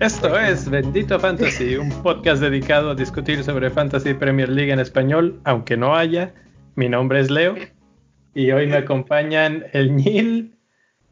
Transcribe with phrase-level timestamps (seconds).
[0.00, 5.40] Esto es Bendito Fantasy, un podcast dedicado a discutir sobre Fantasy Premier League en español,
[5.44, 6.32] aunque no haya.
[6.74, 7.56] Mi nombre es Leo
[8.34, 10.54] y hoy me acompañan el Nil,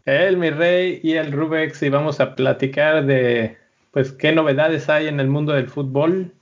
[0.04, 3.56] el Mi Rey y el Rubex y vamos a platicar de
[3.90, 6.32] pues qué novedades hay en el mundo del fútbol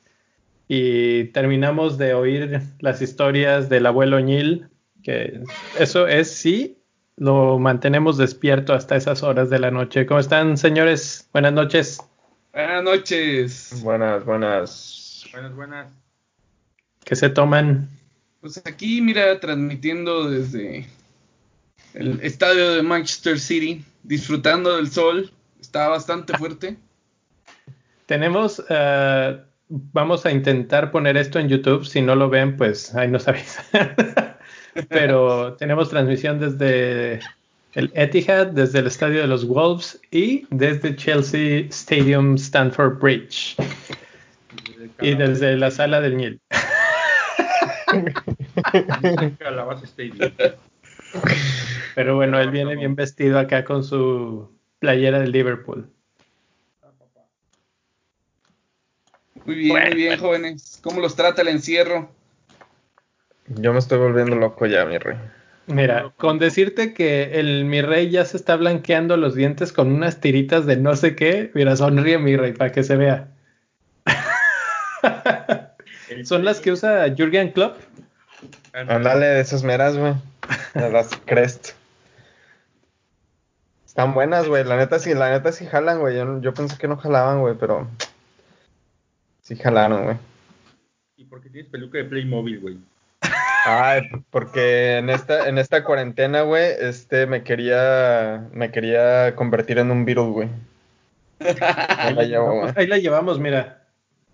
[0.74, 4.70] y terminamos de oír las historias del abuelo Nil,
[5.02, 5.42] que
[5.78, 6.78] eso es sí,
[7.18, 10.06] lo mantenemos despierto hasta esas horas de la noche.
[10.06, 11.28] ¿Cómo están, señores?
[11.30, 12.00] Buenas noches.
[12.54, 13.82] Buenas noches.
[13.82, 15.26] Buenas, buenas.
[15.30, 15.92] Buenas, buenas.
[17.04, 17.86] ¿Qué se toman?
[18.40, 20.86] Pues aquí, mira, transmitiendo desde
[21.92, 25.30] el estadio de Manchester City, disfrutando del sol.
[25.60, 26.78] Está bastante fuerte.
[28.06, 31.86] Tenemos, uh, vamos a intentar poner esto en YouTube.
[31.86, 33.64] Si no lo ven, pues ahí nos avisan.
[34.88, 37.20] Pero tenemos transmisión desde
[37.72, 43.56] el Etihad, desde el estadio de los Wolves y desde Chelsea Stadium Stanford Bridge.
[45.00, 46.40] Y desde la sala del Nil.
[51.94, 55.90] Pero bueno, él viene bien vestido acá con su playera del Liverpool.
[59.44, 60.80] Muy bien, muy bien, jóvenes.
[60.82, 62.10] ¿Cómo los trata el encierro?
[63.48, 65.16] Yo me estoy volviendo loco ya, mi rey.
[65.66, 70.20] Mira, con decirte que el mi rey ya se está blanqueando los dientes con unas
[70.20, 73.28] tiritas de no sé qué, mira, sonríe mi rey para que se vea.
[76.24, 77.76] Son las que usa Jürgen Klopp.
[78.72, 80.14] Ándale, de esas meras, güey.
[80.74, 81.70] De las Crest.
[83.86, 84.64] Están buenas, güey.
[84.64, 86.16] La neta sí, la neta sí jalan, güey.
[86.16, 87.88] Yo, yo pensé que no jalaban, güey, pero
[89.42, 90.16] sí jalaron, güey.
[91.16, 92.78] ¿Y por qué tienes peluca de Playmobil, güey?
[93.64, 99.90] Ay, porque en esta, en esta cuarentena, güey, este, me quería, me quería convertir en
[99.90, 100.48] un Beatle, güey.
[101.38, 102.72] Ahí la, llevo, güey.
[102.76, 103.84] Ahí la llevamos, mira.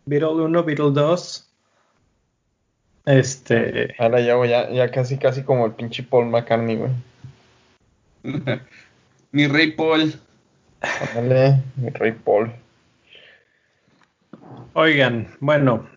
[0.06, 1.50] Beatle 1, Beatle 2.
[3.04, 3.94] Este.
[3.98, 6.90] Ahí la llevo, ya, ya casi, casi como el pinche Paul McCartney, güey.
[9.32, 10.14] mi rey Paul.
[11.14, 12.52] Dale, mi rey Paul.
[14.80, 15.88] Oigan, bueno,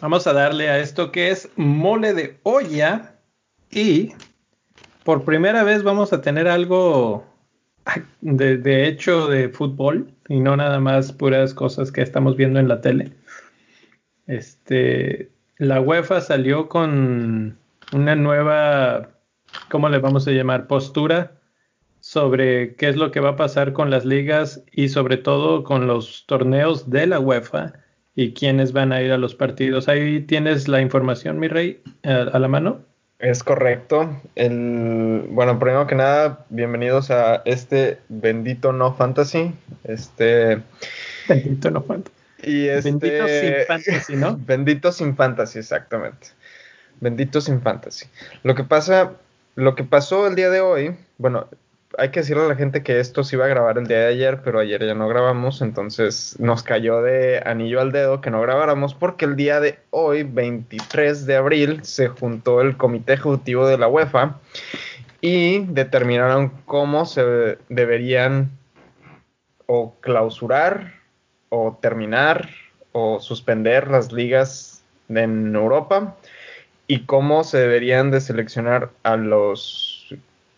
[0.00, 3.14] Vamos a darle a esto que es mole de olla
[3.70, 4.14] y
[5.04, 7.26] por primera vez vamos a tener algo
[8.22, 12.80] de, hecho de fútbol y no nada más puras cosas que estamos viendo en la
[12.80, 13.12] tele.
[14.26, 17.58] Este, la UEFA salió con
[17.92, 19.10] una nueva,
[19.68, 20.68] ¿cómo le vamos a llamar?
[20.68, 21.38] Postura
[22.00, 25.86] sobre qué es lo que va a pasar con las ligas y sobre todo con
[25.86, 27.81] los torneos de la UEFA
[28.14, 29.88] y quiénes van a ir a los partidos.
[29.88, 32.80] Ahí tienes la información, mi rey, a, la mano.
[33.18, 34.20] Es correcto.
[34.34, 39.54] El, bueno, primero que nada, bienvenidos a este bendito no fantasy.
[39.84, 40.60] Este.
[41.28, 42.16] Bendito no fantasy.
[42.42, 44.36] Y este, bendito sin fantasy, ¿no?
[44.36, 46.28] bendito sin fantasy, exactamente.
[47.00, 48.06] Bendito sin fantasy.
[48.42, 49.12] Lo que pasa,
[49.54, 51.48] lo que pasó el día de hoy, bueno,
[51.98, 54.06] hay que decirle a la gente que esto se iba a grabar el día de
[54.06, 58.40] ayer, pero ayer ya no grabamos, entonces nos cayó de anillo al dedo que no
[58.40, 63.78] grabáramos porque el día de hoy, 23 de abril, se juntó el comité ejecutivo de
[63.78, 64.38] la UEFA
[65.20, 68.50] y determinaron cómo se deberían
[69.66, 70.94] o clausurar
[71.48, 72.48] o terminar
[72.92, 76.16] o suspender las ligas en Europa
[76.86, 79.91] y cómo se deberían de seleccionar a los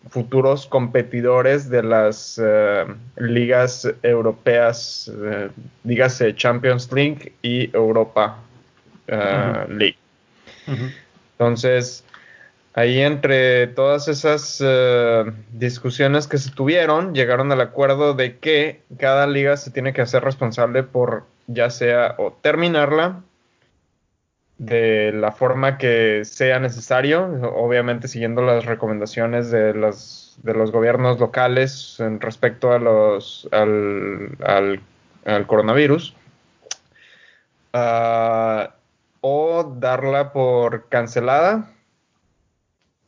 [0.09, 5.49] futuros competidores de las uh, ligas europeas, uh,
[5.83, 8.37] dígase Champions League y Europa
[9.09, 9.67] uh, uh -huh.
[9.69, 9.97] League.
[10.67, 10.93] -huh.
[11.33, 12.03] Entonces,
[12.73, 14.63] ahí entre todas esas
[15.51, 20.23] discusiones que se tuvieron, llegaron al acuerdo de que cada liga se tiene que hacer
[20.23, 23.21] responsable por ya sea o terminarla
[24.57, 27.25] de la forma que sea necesario,
[27.55, 34.37] obviamente siguiendo las recomendaciones de los, de los gobiernos locales en respecto a los, al,
[34.43, 34.79] al,
[35.25, 36.15] al coronavirus,
[37.73, 38.69] uh,
[39.21, 41.71] o darla por cancelada.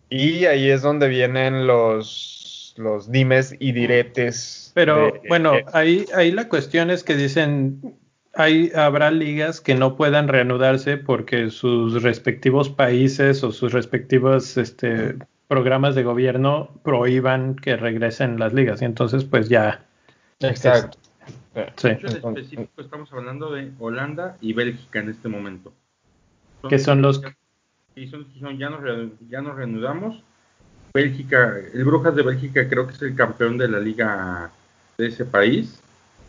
[0.10, 4.72] Y ahí es donde vienen los, los dimes y diretes.
[4.74, 7.98] Pero de, bueno, eh, ahí, ahí la cuestión es que dicen
[8.38, 15.16] hay, habrá ligas que no puedan reanudarse porque sus respectivos países o sus respectivos este,
[15.48, 18.82] programas de gobierno prohíban que regresen las ligas.
[18.82, 19.84] Y entonces, pues ya.
[20.40, 21.00] Exacto.
[21.78, 21.88] Sí.
[21.88, 25.74] En específico, estamos hablando de Holanda y Bélgica en este momento.
[26.70, 27.22] que son los...
[27.96, 28.82] Sí, son, son- ya, nos,
[29.28, 30.24] ya nos reanudamos.
[30.94, 34.52] Bélgica, el Brujas de Bélgica creo que es el campeón de la liga
[34.98, 35.82] de ese país.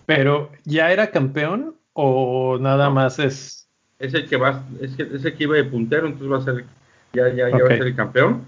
[0.07, 3.69] Pero, ¿ya era campeón o nada más es...
[3.99, 6.45] Es el que va, es, que, es el que iba de puntero, entonces va a
[6.45, 6.65] ser,
[7.13, 8.45] ya, ya, ya va a ser el campeón.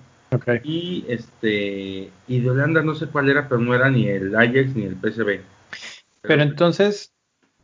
[0.62, 4.76] Y este, y de Holanda no sé cuál era, pero no era ni el Ajax
[4.76, 5.40] ni el PSV.
[6.22, 7.12] Pero entonces,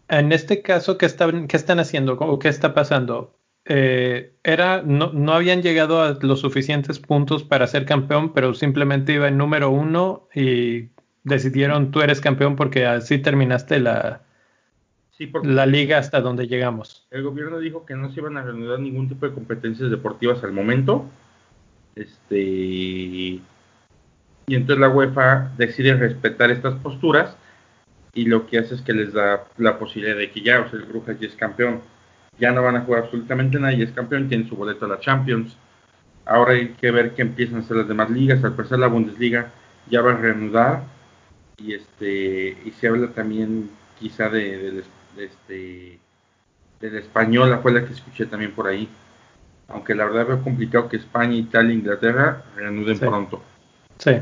[0.08, 3.38] en este caso, ¿qué están, qué están haciendo o qué está pasando?
[3.64, 9.12] Eh, era, no, no habían llegado a los suficientes puntos para ser campeón, pero simplemente
[9.12, 10.88] iba en número uno y
[11.22, 14.25] decidieron tú eres campeón porque así terminaste la,
[15.16, 17.06] sí, porque la liga hasta donde llegamos.
[17.10, 20.52] el gobierno dijo que no se iban a reanudar ningún tipo de competencias deportivas al
[20.52, 21.06] momento.
[21.94, 23.40] Este
[24.48, 27.36] y entonces la UEFA decide respetar estas posturas
[28.14, 30.78] y lo que hace es que les da la posibilidad de que ya, o sea,
[30.78, 31.82] el Brujas ya es campeón.
[32.38, 35.56] Ya no van a jugar absolutamente nadie, es campeón, tienen su boleto a la Champions.
[36.24, 38.44] Ahora hay que ver qué empiezan a hacer las demás ligas.
[38.44, 39.52] Al parecer la Bundesliga
[39.90, 40.84] ya va a reanudar
[41.58, 44.84] y este y se habla también quizá de, del
[45.16, 45.98] es- de este
[46.80, 48.88] del española fue la que escuché también por ahí.
[49.68, 53.04] Aunque la verdad veo complicado que España, Italia, Inglaterra reanuden Sí.
[53.04, 53.42] pronto.
[53.98, 54.12] Sí.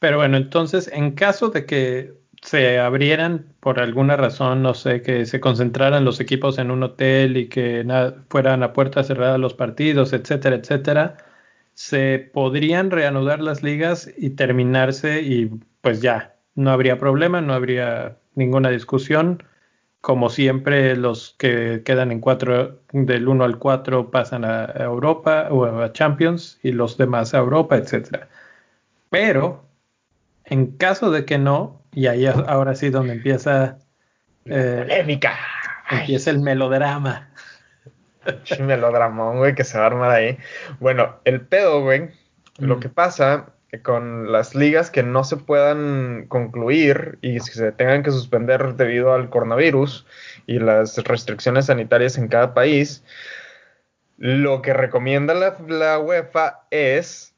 [0.00, 2.12] Pero bueno, entonces, en caso de que
[2.42, 7.36] se abrieran por alguna razón, no sé, que se concentraran los equipos en un hotel
[7.36, 7.84] y que
[8.28, 11.16] fueran a puerta cerrada los partidos, etcétera, etcétera,
[11.74, 15.50] se podrían reanudar las ligas y terminarse y
[15.80, 19.42] pues ya, no habría problema, no habría ninguna discusión.
[20.06, 25.64] Como siempre, los que quedan en cuatro, del 1 al 4 pasan a Europa o
[25.82, 28.28] a Champions y los demás a Europa, etcétera.
[29.10, 29.64] Pero
[30.44, 33.78] en caso de que no, y ahí ahora sí donde empieza,
[34.44, 35.34] eh, Polémica.
[35.90, 37.28] Empieza el melodrama.
[38.60, 40.38] melodramón, güey, que se va a armar ahí.
[40.78, 42.10] Bueno, el pedo, güey,
[42.58, 42.80] lo Mm.
[42.80, 48.74] que pasa con las ligas que no se puedan concluir y se tengan que suspender
[48.74, 50.06] debido al coronavirus
[50.46, 53.04] y las restricciones sanitarias en cada país,
[54.18, 57.34] lo que recomienda la, la UEFA es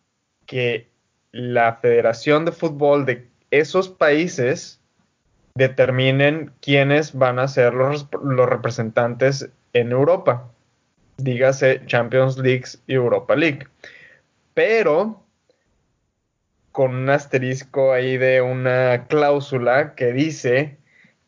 [0.46, 0.88] que
[1.32, 4.80] la Federación de Fútbol de esos países
[5.54, 10.50] determinen quiénes van a ser los, los representantes en Europa.
[11.16, 13.66] Dígase Champions League y Europa League.
[14.54, 15.25] Pero
[16.78, 20.78] con un asterisco ahí de una cláusula que dice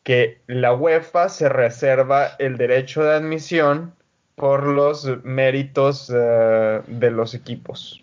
[0.01, 3.93] que la UEFA se reserva el derecho de admisión
[4.35, 8.01] por los méritos eh, de los equipos.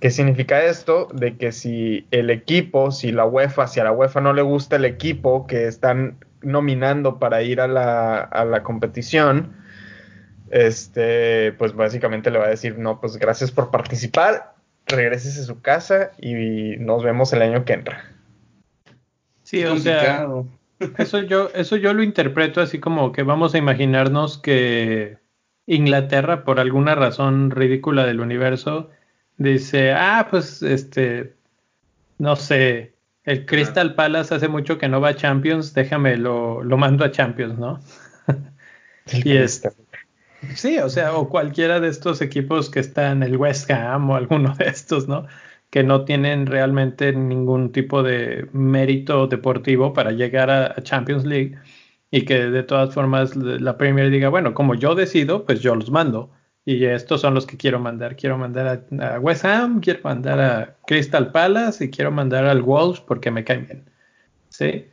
[0.00, 1.06] ¿Qué significa esto?
[1.14, 4.74] De que si el equipo, si la UEFA, si a la UEFA no le gusta
[4.74, 9.54] el equipo que están nominando para ir a la, a la competición,
[10.50, 14.53] este, pues básicamente le va a decir, no, pues gracias por participar,
[14.86, 18.04] regreses a su casa y nos vemos el año que entra.
[19.42, 20.26] Sí, o sea,
[20.98, 25.18] eso yo, eso yo lo interpreto así como que vamos a imaginarnos que
[25.66, 28.90] Inglaterra, por alguna razón ridícula del universo,
[29.36, 31.34] dice, ah, pues este,
[32.18, 32.94] no sé,
[33.24, 37.10] el Crystal Palace hace mucho que no va a Champions, déjame lo, lo mando a
[37.10, 37.80] Champions, ¿no?
[39.06, 39.36] Y
[40.54, 44.54] Sí, o sea, o cualquiera de estos equipos que están, el West Ham o alguno
[44.54, 45.26] de estos, ¿no?
[45.70, 51.56] Que no tienen realmente ningún tipo de mérito deportivo para llegar a, Champions League
[52.10, 55.90] y que de todas formas la Premier diga, bueno, como yo decido, pues yo los
[55.90, 56.30] mando.
[56.64, 58.16] Y estos son los que quiero mandar.
[58.16, 62.62] Quiero mandar a, a West Ham, quiero mandar a Crystal Palace y quiero mandar al
[62.62, 63.84] Wolves porque me caen bien.
[64.48, 64.86] ¿Sí?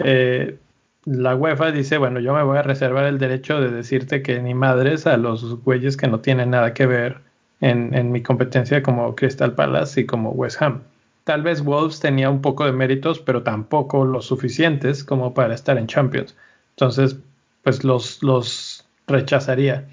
[0.00, 0.58] Eh,
[1.04, 4.54] la UEFA dice, bueno, yo me voy a reservar el derecho de decirte que ni
[4.54, 7.20] madres a los güeyes que no tienen nada que ver
[7.60, 10.82] en, en mi competencia como Crystal Palace y como West Ham.
[11.24, 15.78] Tal vez Wolves tenía un poco de méritos, pero tampoco los suficientes como para estar
[15.78, 16.36] en Champions.
[16.70, 17.16] Entonces,
[17.62, 19.88] pues los, los rechazaría.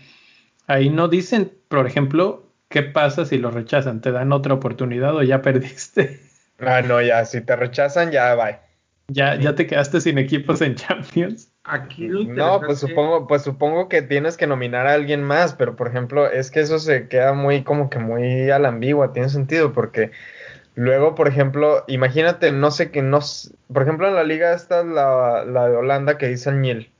[0.68, 4.02] Ahí no dicen, por ejemplo, qué pasa si los rechazan.
[4.02, 6.20] ¿Te dan otra oportunidad o ya perdiste?
[6.60, 8.71] Ah, no, ya, si te rechazan, ya bye.
[9.14, 11.52] ¿Ya, ya te quedaste sin equipos en Champions?
[11.64, 15.76] Aquí lo No, pues supongo, pues supongo que tienes que nominar a alguien más, pero
[15.76, 19.30] por ejemplo, es que eso se queda muy, como que muy a la ambigua, tiene
[19.30, 20.12] sentido, porque
[20.76, 23.20] luego, por ejemplo, imagínate, no sé qué, no,
[23.72, 26.92] por ejemplo, en la liga está la, la de Holanda que dice el Nil,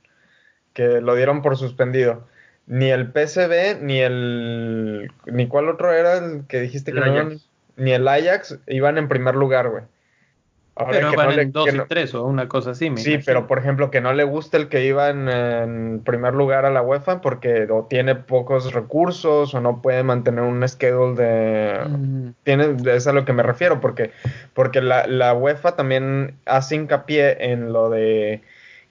[0.74, 2.26] que lo dieron por suspendido.
[2.66, 7.30] Ni el PSV, ni el, ni cuál otro era el que dijiste El que no
[7.76, 9.84] ni el Ajax iban en primer lugar, güey.
[10.74, 12.88] Ahora pero que van no le- en 2 que y 3 o una cosa así,
[12.88, 13.24] me Sí, imagino.
[13.26, 16.70] pero por ejemplo, que no le guste el que iba en, en primer lugar a
[16.70, 21.78] la UEFA porque o tiene pocos recursos o no puede mantener un schedule de...
[21.88, 24.12] Mm, Tiene, es a lo que me refiero, porque,
[24.54, 28.40] porque la, la UEFA también hace hincapié en lo de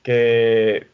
[0.04, 0.86] que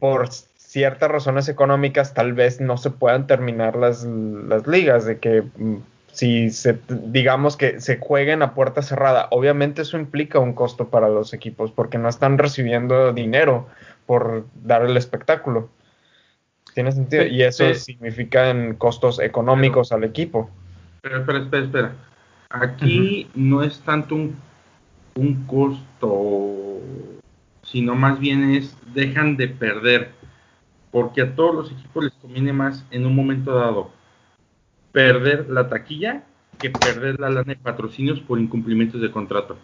[0.00, 5.42] por ciertas razones económicas tal vez no se puedan terminar las, las ligas, de que
[5.56, 5.76] mm,
[6.14, 11.08] si se, digamos que se jueguen a puerta cerrada, obviamente eso implica un costo para
[11.08, 13.66] los equipos, porque no están recibiendo dinero
[14.06, 15.70] por dar el espectáculo.
[16.72, 17.24] ¿Tiene sentido?
[17.24, 20.50] Y eso significa en costos económicos al equipo.
[21.02, 21.92] Pero espera, espera, espera.
[22.50, 24.36] Aquí no es tanto un,
[25.16, 26.80] un costo,
[27.62, 30.12] sino más bien es dejan de perder.
[30.92, 33.90] Porque a todos los equipos les conviene más en un momento dado
[34.94, 36.22] perder la taquilla
[36.60, 39.56] que perder la lana de patrocinios por incumplimientos de contrato.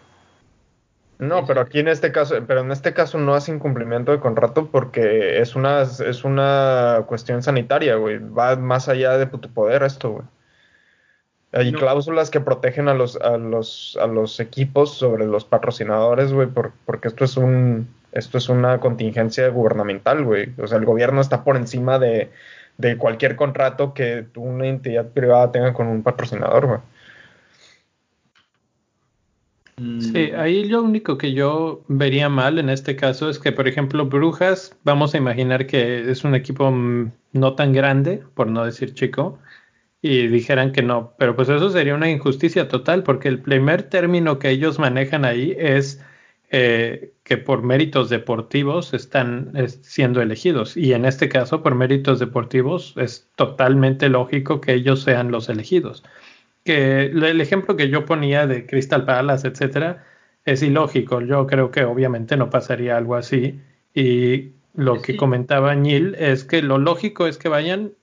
[1.19, 4.67] No, pero aquí en este caso, pero en este caso no es incumplimiento de contrato
[4.71, 8.17] porque es una, es una cuestión sanitaria, güey.
[8.17, 10.25] Va más allá de tu poder esto, güey.
[11.53, 11.79] Hay No.
[11.79, 16.71] cláusulas que protegen a los, a los, a los equipos sobre los patrocinadores, güey, por-
[16.85, 20.53] porque esto es un, esto es una contingencia gubernamental, güey.
[20.57, 22.31] O sea, el gobierno está por encima de,
[22.77, 26.79] de cualquier contrato que una entidad privada tenga con un patrocinador, güey.
[29.99, 33.67] Sí, Mm, ahí lo único que yo vería mal en este caso es que, por
[33.67, 38.63] ejemplo, Brujas, vamos a imaginar que es un equipo mm, no tan grande, por no
[38.63, 39.39] decir chico,
[40.01, 44.39] y dijeran que no, pero pues eso sería una injusticia total, porque el primer término
[44.39, 46.03] que ellos manejan ahí es
[46.51, 52.93] eh, que por méritos deportivos están siendo elegidos, y en este caso, por méritos deportivos,
[52.97, 56.03] es totalmente lógico que ellos sean los elegidos
[56.63, 60.03] que el ejemplo que yo ponía de Crystal Palace, etcétera,
[60.45, 61.21] es ilógico.
[61.21, 63.59] Yo creo que obviamente no pasaría algo así.
[63.93, 67.93] Y lo que comentaba Neil es que lo lógico es que vayan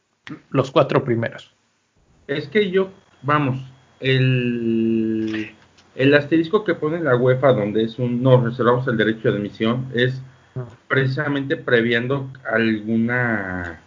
[0.51, 1.55] los cuatro primeros.
[2.27, 2.91] Es que yo,
[3.23, 3.61] vamos,
[4.01, 5.51] el,
[5.99, 9.87] el asterisco que pone la UEFA, donde es un, nos reservamos el derecho de admisión,
[9.95, 10.23] es
[10.87, 13.81] precisamente previendo alguna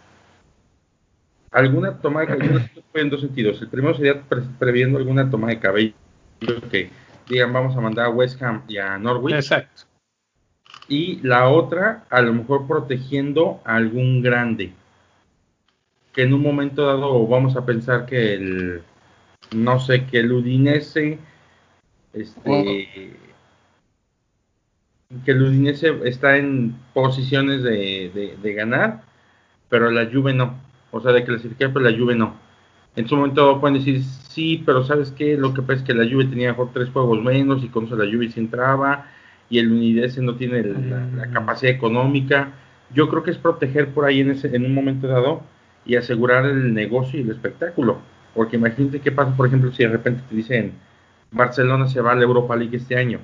[1.50, 2.60] alguna toma de cabello.
[2.94, 3.60] En dos sentidos.
[3.62, 5.94] El primero sería pre- previendo alguna toma de cabello
[6.70, 6.90] que
[7.26, 9.34] digan vamos a mandar a West Ham y a Norwich.
[9.34, 9.84] Exacto.
[10.88, 14.74] Y la otra, a lo mejor protegiendo a algún grande.
[16.12, 18.82] Que en un momento dado vamos a pensar que el,
[19.54, 21.18] no sé, que el Udinese,
[22.12, 23.16] este,
[25.24, 29.02] que el Udinese está en posiciones de, de- de ganar,
[29.70, 30.56] pero la Juve no.
[30.92, 32.36] O sea, de clasificar, pero la Juve no.
[32.96, 35.36] En su momento pueden decir, sí, pero ¿sabes qué?
[35.36, 37.96] Lo que pasa es que la Juve tenía mejor tres juegos menos y con eso
[37.96, 39.08] la Juve sí entraba
[39.50, 41.32] y el Udinese no tiene la, la Mm.
[41.32, 42.54] capacidad económica.
[42.94, 45.42] Yo creo que es proteger por ahí en, ese, en un momento dado
[45.84, 48.00] y asegurar el negocio y el espectáculo.
[48.34, 50.74] Porque imagínate qué pasa, por ejemplo, si de repente te dicen
[51.32, 53.20] Barcelona se va a la Europa League este año.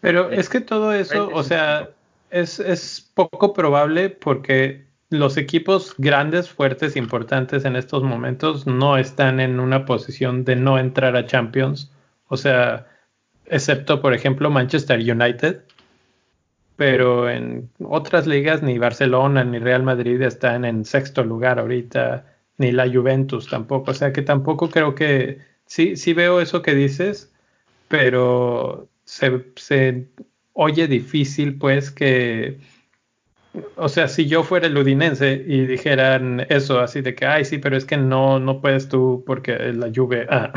[0.00, 1.88] Pero es que todo eso, o sea,
[2.30, 9.40] es, es poco probable porque los equipos grandes, fuertes, importantes en estos momentos no están
[9.40, 11.90] en una posición de no entrar a Champions.
[12.28, 12.86] O sea,
[13.46, 15.62] excepto, por ejemplo, Manchester United.
[16.76, 22.26] Pero en otras ligas ni Barcelona ni Real Madrid están en sexto lugar ahorita,
[22.58, 23.90] ni la Juventus tampoco.
[23.90, 25.38] O sea que tampoco creo que...
[25.66, 27.32] Sí, sí veo eso que dices,
[27.88, 30.06] pero se, se
[30.52, 32.58] oye difícil pues que...
[33.76, 37.58] O sea, si yo fuera el Udinense y dijeran eso así de que, ay, sí,
[37.58, 40.26] pero es que no, no puedes tú porque la Juve...
[40.28, 40.52] ah,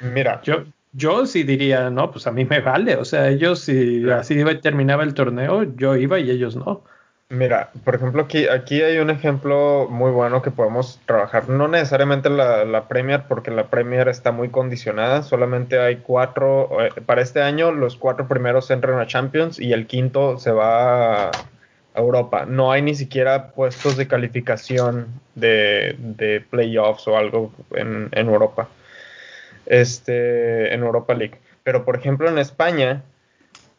[0.14, 2.96] Mira, yo, yo sí diría, no, pues a mí me vale.
[2.96, 6.84] O sea, ellos si así iba y terminaba el torneo, yo iba y ellos no.
[7.32, 11.48] Mira, por ejemplo, aquí, aquí hay un ejemplo muy bueno que podemos trabajar.
[11.48, 15.22] No necesariamente la, la Premier, porque la Premier está muy condicionada.
[15.22, 16.68] Solamente hay cuatro.
[16.84, 21.28] eh, Para este año, los cuatro primeros entran a Champions y el quinto se va
[21.28, 21.30] a
[21.94, 22.44] Europa.
[22.46, 28.68] No hay ni siquiera puestos de calificación de, de playoffs o algo en, en Europa.
[29.64, 31.38] Este, en Europa League.
[31.62, 33.04] Pero, por ejemplo, en España,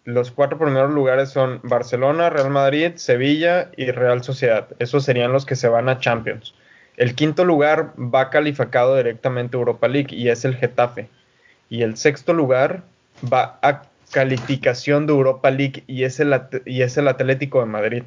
[0.06, 4.68] los cuatro primeros lugares son Barcelona, Real Madrid, Sevilla y Real Sociedad.
[4.80, 6.54] Esos serían los que se van a Champions.
[6.98, 11.08] El quinto lugar va calificado directamente a Europa League y es el Getafe.
[11.70, 12.84] Y el sexto lugar
[13.32, 18.04] va a calificación de Europa League y es el, y es el Atlético de Madrid.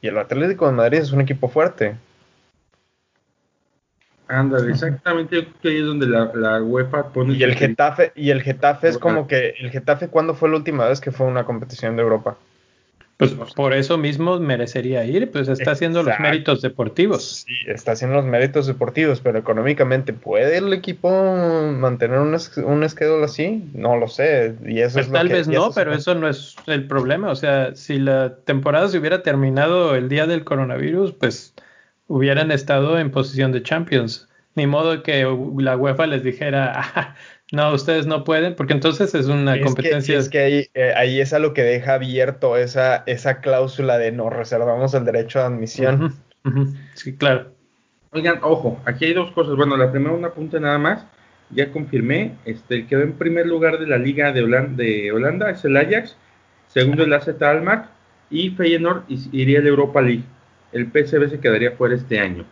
[0.00, 1.96] Y el Atlético de Madrid es un equipo fuerte.
[4.28, 7.34] Ándale, exactamente, yo creo que ahí es donde la, la UEFA pone...
[7.34, 10.86] Y el Getafe, y el Getafe es como que, el Getafe, ¿cuándo fue la última
[10.86, 12.36] vez que fue a una competición de Europa?
[13.16, 17.44] Pues por eso mismo merecería ir, pues está haciendo los méritos deportivos.
[17.48, 22.88] Sí, está haciendo los méritos deportivos, pero económicamente, ¿puede el equipo mantener un, es- un
[22.88, 23.64] schedule así?
[23.74, 24.54] No lo sé.
[24.64, 26.54] Y eso Pues es lo tal que- vez no, eso es- pero eso no es
[26.68, 27.30] el problema.
[27.32, 31.54] O sea, si la temporada se hubiera terminado el día del coronavirus, pues
[32.08, 34.28] hubieran estado en posición de Champions.
[34.56, 35.24] Ni modo que
[35.58, 37.14] la UEFA les dijera, "Ah,
[37.52, 40.18] no, ustedes no pueden, porque entonces es una Es que- competencia.
[40.18, 44.10] es que ahí, eh, ahí es a lo que deja abierto esa, esa cláusula de
[44.12, 46.14] nos reservamos el derecho de admisión.
[46.94, 47.52] Sí, claro.
[48.10, 49.54] Oigan, ojo, aquí hay dos cosas.
[49.54, 51.04] Bueno, la primera, una punta nada más.
[51.50, 55.64] Ya confirmé, este, quedó en primer lugar de la Liga de Holanda, de Holanda es
[55.64, 56.16] el Ajax.
[56.68, 57.88] Segundo el AZ Alkmaar.
[58.30, 60.24] Y Feyenoord iría a la Europa League.
[60.72, 62.44] El PSV se quedaría fuera este año.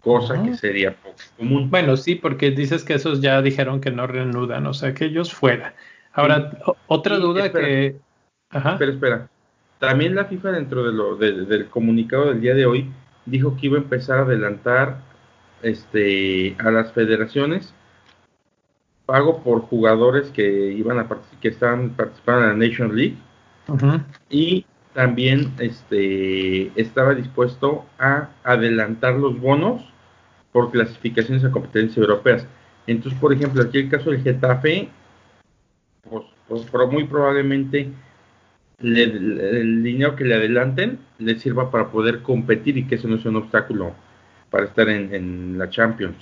[0.00, 0.42] Cosa Ah.
[0.44, 1.70] que sería poco común.
[1.70, 5.32] Bueno, sí, porque dices que esos ya dijeron que no reanudan, o sea, que ellos
[5.32, 5.74] fuera.
[6.12, 7.66] Ahora, otra duda espera.
[7.66, 7.96] que...
[8.50, 8.72] Ajá.
[8.72, 9.28] Espera, espera.
[9.78, 12.90] También la FIFA dentro de lo, de- del comunicado del día de hoy
[13.26, 14.98] dijo que iba a empezar a adelantar
[15.62, 17.72] este, a las federaciones
[19.06, 21.06] pago por jugadores que iban a
[21.40, 23.16] que estaban participando en la Nation League
[24.30, 29.82] y también este, estaba dispuesto a adelantar los bonos
[30.52, 32.46] por clasificaciones a competencias europeas.
[32.86, 34.88] Entonces, por ejemplo, aquí el caso del Getafe,
[36.08, 37.88] pues, pues, pero muy probablemente
[38.80, 43.08] le- le- el dinero que le adelanten le sirva para poder competir y que eso
[43.08, 43.94] no sea un obstáculo
[44.50, 46.16] para estar en, en la Champions.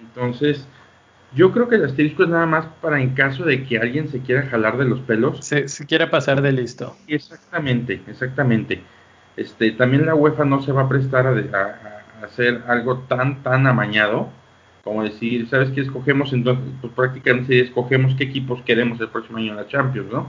[0.00, 0.66] Entonces,
[1.36, 4.20] yo creo que el asterisco es nada más para en caso de que alguien se
[4.20, 5.44] quiera jalar de los pelos.
[5.44, 6.96] Se, se quiere pasar de listo.
[7.06, 8.80] Exactamente, exactamente.
[9.36, 13.00] Este, también la UEFA no se va a prestar a, de- a- a hacer algo
[13.08, 14.30] tan, tan amañado
[14.82, 16.32] como decir, ¿sabes qué escogemos?
[16.32, 20.28] Entonces, pues prácticamente escogemos qué equipos queremos el próximo año en la Champions, ¿no?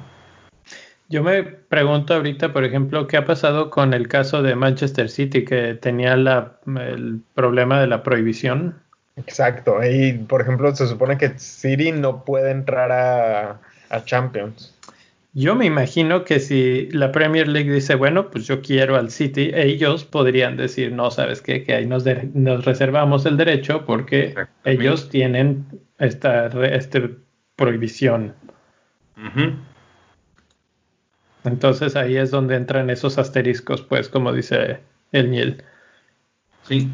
[1.09, 5.45] Yo me pregunto ahorita, por ejemplo, qué ha pasado con el caso de Manchester City,
[5.45, 8.75] que tenía la, el problema de la prohibición.
[9.17, 9.79] Exacto.
[9.83, 14.73] Y, por ejemplo, se supone que City no puede entrar a, a Champions.
[15.33, 19.51] Yo me imagino que si la Premier League dice, bueno, pues yo quiero al City,
[19.53, 21.63] ellos podrían decir, no, ¿sabes qué?
[21.63, 24.33] Que ahí nos, de- nos reservamos el derecho porque
[24.65, 25.65] ellos tienen
[25.99, 27.09] esta, re- este
[27.55, 28.33] prohibición.
[31.43, 34.79] Entonces ahí es donde entran esos asteriscos, pues, como dice
[35.11, 35.63] el Niel.
[36.67, 36.89] Sí.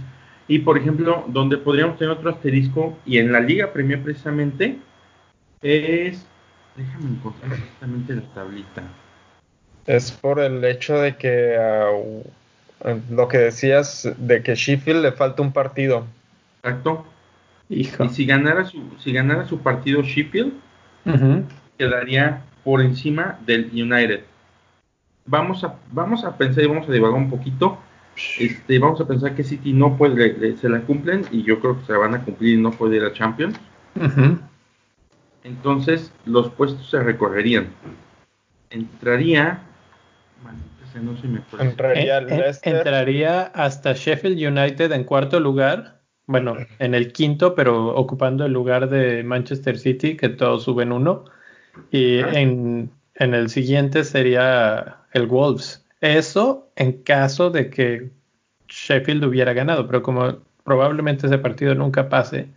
[0.48, 4.78] Y por ejemplo, donde podríamos tener otro asterisco, y en la Liga Premier precisamente,
[5.62, 6.26] es.
[6.76, 8.84] Déjame encontrar exactamente la tablita.
[9.86, 11.92] Es por el hecho de que ah,
[13.10, 16.06] lo que decías de que Sheffield le falta un partido.
[16.64, 17.06] Exacto.
[17.70, 18.06] Hijo.
[18.06, 20.54] Y si ganara su, si ganara su partido Sheffield,
[21.78, 24.22] quedaría por encima del United.
[25.26, 27.78] Vamos a, vamos a pensar y vamos a divagar un poquito.
[28.40, 31.60] Este, vamos a pensar que City no puede, le- le- se la cumplen y yo
[31.60, 33.60] creo que se la van a cumplir y no puede ir a Champions.
[35.44, 37.68] Entonces los puestos se recorrerían.
[38.70, 39.60] Entraría.
[40.92, 41.42] Sea, no se me.
[41.60, 42.76] Entraría En- en- Leicester.
[42.76, 46.02] entraría hasta Sheffield United en cuarto lugar.
[46.28, 51.26] Bueno, en el quinto, pero ocupando el lugar de Manchester City, que todos suben uno.
[51.92, 55.83] Y en, en el siguiente sería el Wolves.
[56.04, 58.12] Eso en caso de que
[58.68, 62.50] Sheffield hubiera ganado, pero como probablemente ese partido nunca pase,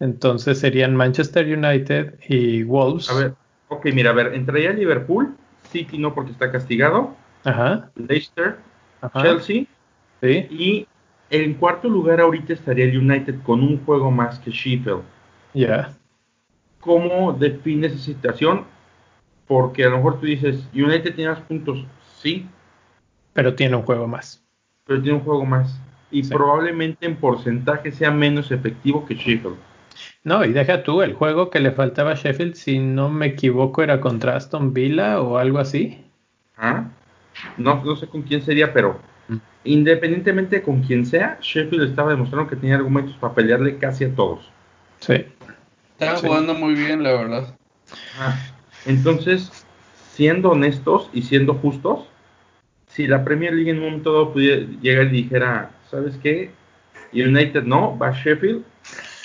[0.00, 3.08] entonces serían Manchester United y Wolves.
[3.10, 3.34] A ver,
[3.68, 5.36] ok, mira, a ver, entraría Liverpool,
[5.70, 8.56] City no porque está castigado, Ajá, Leicester,
[9.00, 9.66] ajá, Chelsea
[10.20, 10.88] sí, y
[11.30, 15.02] en cuarto lugar ahorita estaría el United con un juego más que Sheffield.
[15.52, 15.96] ya.
[16.80, 18.64] ¿Cómo defines esa situación?
[19.46, 21.86] Porque a lo mejor tú dices, United tiene más puntos,
[22.20, 22.48] sí,
[23.34, 24.40] Pero tiene un juego más.
[24.86, 25.78] pero tiene un juego más.
[26.10, 26.32] Y Sí.
[26.34, 29.56] probablemente en porcentaje sea menos efectivo que Sheffield.
[30.24, 33.82] No, y deja tú, el juego que le faltaba a Sheffield, si no me equivoco,
[33.82, 36.04] era contra Aston Villa o algo así.
[36.58, 36.84] ¿Ah?
[37.56, 39.36] No, no sé con quién sería, pero Mm.
[39.64, 44.50] independientemente con quién sea, Sheffield estaba demostrando que tenía argumentos para pelearle casi a todos.
[45.00, 45.24] Sí.
[45.92, 46.26] Estaban Sí.
[46.26, 47.56] jugando muy bien, la verdad.
[48.18, 48.36] Ah,
[48.86, 49.50] Entonces,
[50.12, 52.06] siendo honestos y siendo justos,
[52.94, 56.50] si la Premier League en un momento dado pudiera llegar y dijera, ¿sabes qué?
[57.12, 58.64] United no, va Sheffield,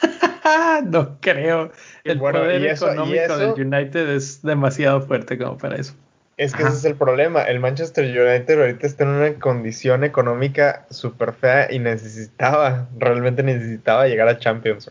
[0.86, 1.72] no creo.
[2.04, 5.76] El Bueno, poder y eso- y económico eso- del United es demasiado fuerte como para
[5.78, 5.94] eso.
[6.38, 7.44] Es que ese es el problema.
[7.44, 14.08] El Manchester United ahorita está en una condición económica súper fea y necesitaba, realmente necesitaba
[14.08, 14.90] llegar a Champions.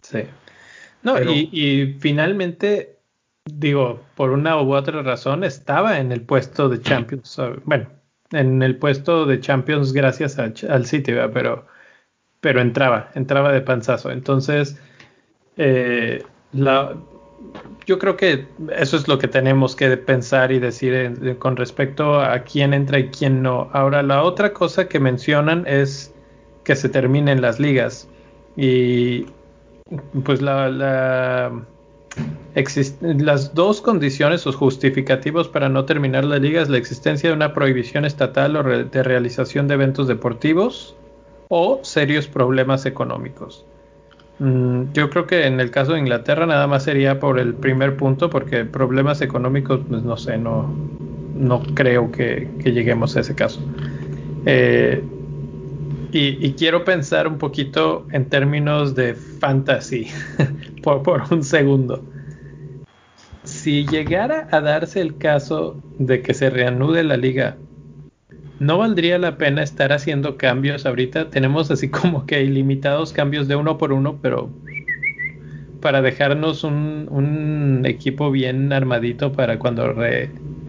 [0.00, 0.24] Sí.
[1.04, 2.96] No, y, y, finalmente,
[3.44, 7.40] digo, por una u otra razón, estaba en el puesto de Champions.
[7.64, 7.88] Bueno,
[8.32, 11.66] en el puesto de Champions gracias al City, pero,
[12.40, 14.10] pero entraba, entraba de panzazo.
[14.10, 14.76] Entonces,
[15.56, 16.24] eh,
[17.86, 22.38] yo creo que eso es lo que tenemos que pensar y decir con respecto a
[22.40, 23.70] quién entra y quién no.
[23.72, 26.14] Ahora, la otra cosa que mencionan es
[26.64, 28.08] que se terminen las ligas.
[28.56, 29.26] Y
[30.24, 31.52] pues la, la
[33.00, 37.54] las dos condiciones o justificativos para no terminar la liga es la existencia de una
[37.54, 40.94] prohibición estatal o de realización de eventos deportivos
[41.48, 43.64] o serios problemas económicos.
[44.38, 47.96] Mm, yo creo que en el caso de Inglaterra nada más sería por el primer
[47.96, 50.74] punto, porque problemas económicos, pues no sé, no,
[51.34, 53.60] no creo que, lleguemos a ese caso.
[54.46, 55.02] Eh,
[56.14, 60.08] y, quiero pensar un poquito en términos de fantasy
[60.82, 62.02] por, por un segundo.
[63.62, 67.56] Si llegara a darse el caso de que se reanude la liga
[68.58, 71.30] ¿no valdría la pena estar haciendo cambios ahorita?
[71.30, 74.50] Tenemos así como que ilimitados cambios de uno por uno, pero
[75.80, 79.94] para dejarnos un, equipo bien armadito para cuando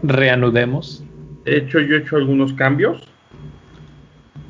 [0.04, 1.02] reanudemos.
[1.44, 3.02] De hecho, yo he hecho algunos cambios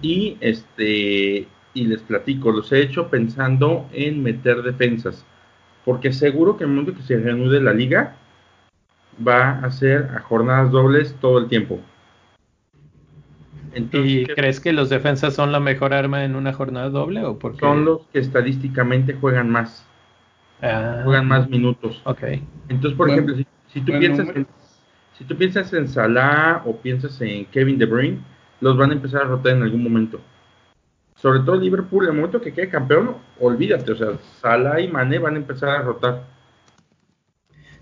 [0.02, 5.24] y este y les platico, los he hecho pensando en meter defensas,
[5.86, 8.16] porque seguro que el momento que se reanude la liga
[9.26, 11.80] va a ser a jornadas dobles todo el tiempo.
[13.74, 17.58] ¿Y crees que los defensas son la mejor arma en una jornada doble o porque
[17.58, 19.86] son los que estadísticamente juegan más?
[20.62, 22.00] Ah, juegan más minutos.
[22.04, 22.22] Ok.
[22.68, 23.34] Entonces, por ejemplo,
[23.68, 24.46] si, tú piensas en,
[25.18, 28.18] si tú piensas en Salah o piensas en Kevin De Bruyne,
[28.60, 30.20] los van a empezar a rotar en algún momento.
[31.16, 34.08] Sobre todo Liverpool, en el momento que quede campeón, olvídate, o sea,
[34.40, 36.22] Salah y Mané van a empezar a rotar.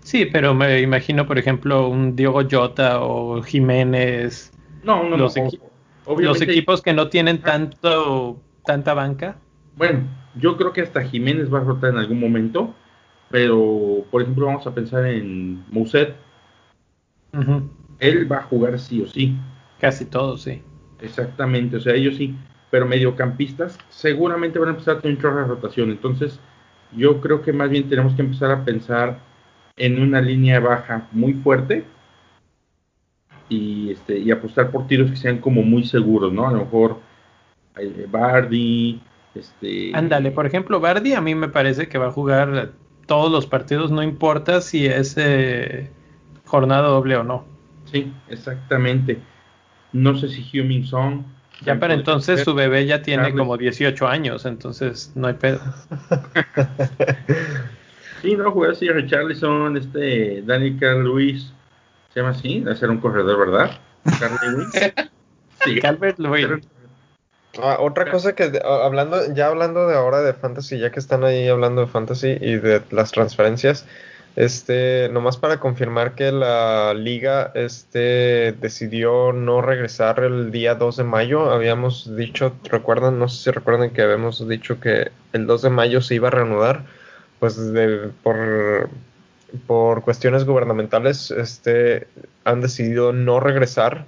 [0.03, 4.51] Sí, pero me imagino, por ejemplo, un Diogo Jota o Jiménez.
[4.83, 5.29] No, no, no.
[6.17, 9.37] Los equipos que no tienen tanto tanta banca.
[9.75, 10.01] Bueno,
[10.35, 12.73] yo creo que hasta Jiménez va a rotar en algún momento,
[13.29, 16.15] pero por ejemplo vamos a pensar en Muset.
[17.99, 19.35] Él va a jugar sí o sí.
[19.79, 20.61] Casi todo, sí.
[21.01, 22.35] Exactamente, o sea, ellos sí,
[22.69, 25.91] pero mediocampistas seguramente van a empezar a tener de rotación.
[25.91, 26.39] Entonces,
[26.95, 29.19] yo creo que más bien tenemos que empezar a pensar
[29.77, 31.85] en una línea baja muy fuerte
[33.49, 36.47] y, este, y apostar por tiros que sean como muy seguros, ¿no?
[36.47, 36.99] A lo mejor
[37.77, 39.01] eh, Bardi,
[39.35, 39.95] este...
[39.95, 42.71] Ándale, por ejemplo, Bardi a mí me parece que va a jugar
[43.05, 45.89] todos los partidos, no importa si es eh,
[46.45, 47.45] jornada doble o no.
[47.91, 49.19] Sí, exactamente.
[49.91, 51.23] No sé si Heung Song.
[51.61, 55.61] Ya para entonces su bebé ya tiene como 18 años, entonces no hay pedo.
[58.21, 61.51] sí, no, juega así Richarlison, este, Daniel Carl Luis,
[62.13, 63.71] se llama así, debe ser un corredor, ¿verdad?
[64.19, 64.37] Carl
[65.63, 66.47] sí, Calvert Lewis.
[67.61, 71.47] Ah, otra cosa que hablando, ya hablando de ahora de fantasy, ya que están ahí
[71.47, 73.85] hablando de fantasy y de las transferencias,
[74.35, 81.03] este, nomás para confirmar que la liga este decidió no regresar el día 2 de
[81.03, 85.69] mayo, habíamos dicho, recuerdan, no sé si recuerdan que habíamos dicho que el 2 de
[85.69, 86.85] mayo se iba a reanudar,
[87.43, 88.89] pues de, por
[89.67, 92.07] por cuestiones gubernamentales este,
[92.45, 94.05] han decidido no regresar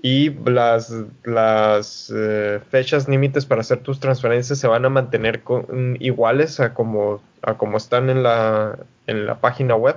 [0.00, 5.42] y las, las eh, fechas límites para hacer tus transferencias se van a mantener
[6.00, 9.96] iguales a como, a como están en la, en la página web.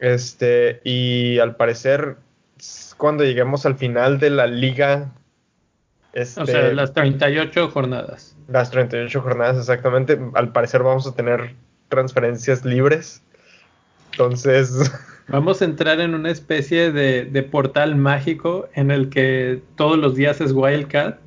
[0.00, 2.16] Este, y al parecer,
[2.98, 5.10] cuando lleguemos al final de la liga.
[6.12, 8.36] Este, o sea, las 38 jornadas.
[8.48, 10.18] Las 38 jornadas, exactamente.
[10.34, 11.54] Al parecer vamos a tener
[11.88, 13.22] transferencias libres.
[14.12, 14.90] Entonces.
[15.28, 20.40] Vamos a entrar en una especie de, portal mágico en el que todos los días
[20.40, 21.20] es Wildcat.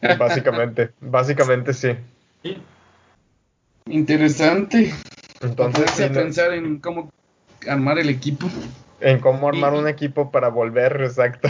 [0.18, 1.90] Básicamente, básicamente sí.
[3.86, 4.92] Interesante.
[5.40, 7.12] Entonces, a pensar en cómo
[7.68, 8.48] armar el equipo.
[9.02, 11.48] En cómo armar un equipo para volver, exacto.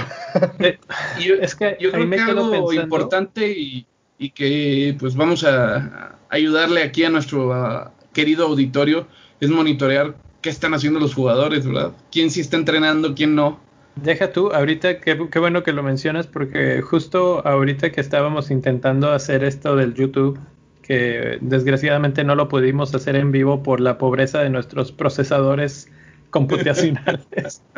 [0.58, 0.78] Eh,
[1.20, 3.86] yo, es que yo creo que algo importante y,
[4.34, 9.06] que pues vamos a, ayudarle aquí a nuestro querido auditorio
[9.40, 11.92] es monitorear qué están haciendo los jugadores, ¿verdad?
[12.10, 13.58] ¿Quién sí está entrenando, quién no?
[13.96, 19.44] Deja tú, ahorita qué, bueno que lo mencionas porque justo ahorita que estábamos intentando hacer
[19.44, 20.38] esto del YouTube,
[20.82, 25.90] que desgraciadamente no lo pudimos hacer en vivo por la pobreza de nuestros procesadores
[26.32, 27.62] computacionales.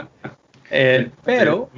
[0.76, 1.70] Eh, pero,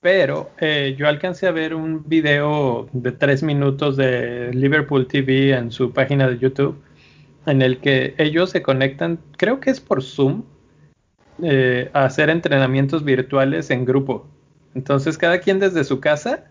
[0.00, 5.70] pero eh, yo alcancé a ver un video de tres minutos de Liverpool TV en
[5.70, 6.82] su página de YouTube,
[7.46, 10.42] en el que ellos se conectan, creo que es por Zoom,
[11.42, 14.26] eh, a hacer entrenamientos virtuales en grupo.
[14.74, 16.44] Entonces cada quien desde su casa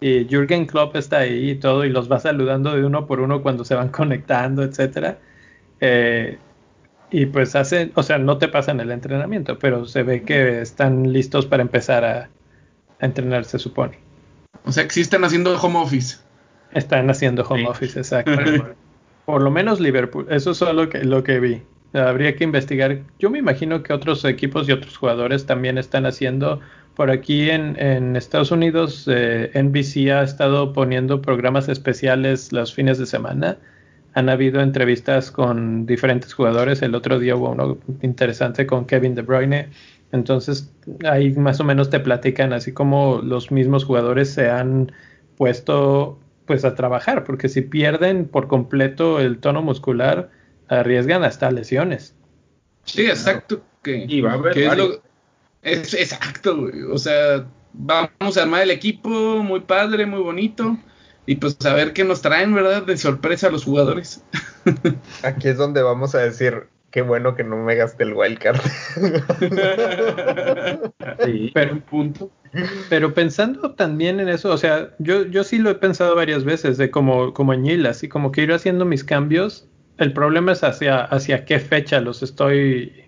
[0.00, 3.42] y Jürgen Klopp está ahí y todo y los va saludando de uno por uno
[3.42, 5.18] cuando se van conectando, etcétera.
[5.80, 6.38] Eh,
[7.10, 11.12] y pues hacen, o sea, no te pasan el entrenamiento, pero se ve que están
[11.12, 12.28] listos para empezar a,
[12.98, 13.98] entrenar, se supone.
[14.64, 16.16] O sea, que sí están haciendo home office.
[16.72, 18.32] Están haciendo home office, exacto.
[19.26, 21.62] Por lo menos Liverpool, eso es lo que, lo que vi.
[21.92, 23.00] Habría que investigar.
[23.18, 26.60] Yo me imagino que otros equipos y otros jugadores también están haciendo.
[26.94, 33.06] Por aquí en, Estados Unidos, eh, NBC ha estado poniendo programas especiales los fines de
[33.06, 33.58] semana.
[34.16, 36.82] Han habido entrevistas con diferentes jugadores.
[36.82, 39.68] El otro día hubo uno interesante con Kevin De Bruyne.
[40.10, 40.72] Entonces,
[41.04, 44.90] ahí más o menos te platican así como los mismos jugadores se han
[45.36, 50.30] puesto pues a trabajar, porque si pierden por completo el tono muscular,
[50.68, 52.14] arriesgan hasta lesiones.
[52.84, 53.62] Sí, exacto.
[53.82, 54.56] Que, y va a haber
[55.62, 56.82] es, exacto, güey.
[56.84, 59.10] O sea, vamos a armar el equipo,
[59.42, 60.78] muy padre, muy bonito.
[61.26, 62.84] Y pues a ver qué nos traen, ¿verdad?
[62.84, 64.22] De sorpresa a los jugadores.
[65.22, 68.60] Aquí es donde vamos a decir, qué bueno que no me gaste el wildcard.
[71.24, 72.30] sí, pero un punto.
[72.88, 76.78] Pero pensando también en eso, o sea, yo, yo sí lo he pensado varias veces,
[76.78, 81.00] de como, como añil, así como que ir haciendo mis cambios el problema es hacia,
[81.04, 83.05] hacia qué fecha los estoy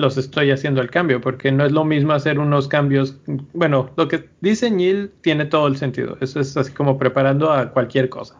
[0.00, 3.18] los estoy haciendo el cambio, porque no es lo mismo hacer unos cambios.
[3.52, 6.16] Bueno, lo que dice Neil tiene todo el sentido.
[6.20, 8.36] Eso es así como preparando a cualquier cosa.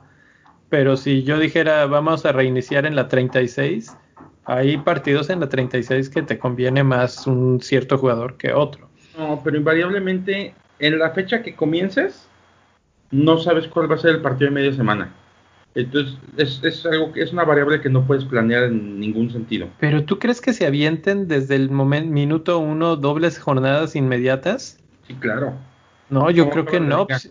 [0.68, 3.96] Pero si yo dijera vamos a reiniciar en la 36,
[4.44, 8.88] hay partidos en la 36 que te conviene más un cierto jugador que otro.
[9.18, 12.28] No, pero invariablemente en la fecha que comiences,
[13.10, 15.12] no sabes cuál va a ser el partido de media semana.
[15.76, 19.68] Entonces, es, es, algo que es una variable que no puedes planear en ningún sentido.
[19.78, 24.78] Pero ¿tú crees que se avienten desde el momento, minuto uno dobles jornadas inmediatas?
[25.06, 25.52] Sí, claro.
[26.08, 27.06] No, yo creo que no.
[27.06, 27.30] Pues,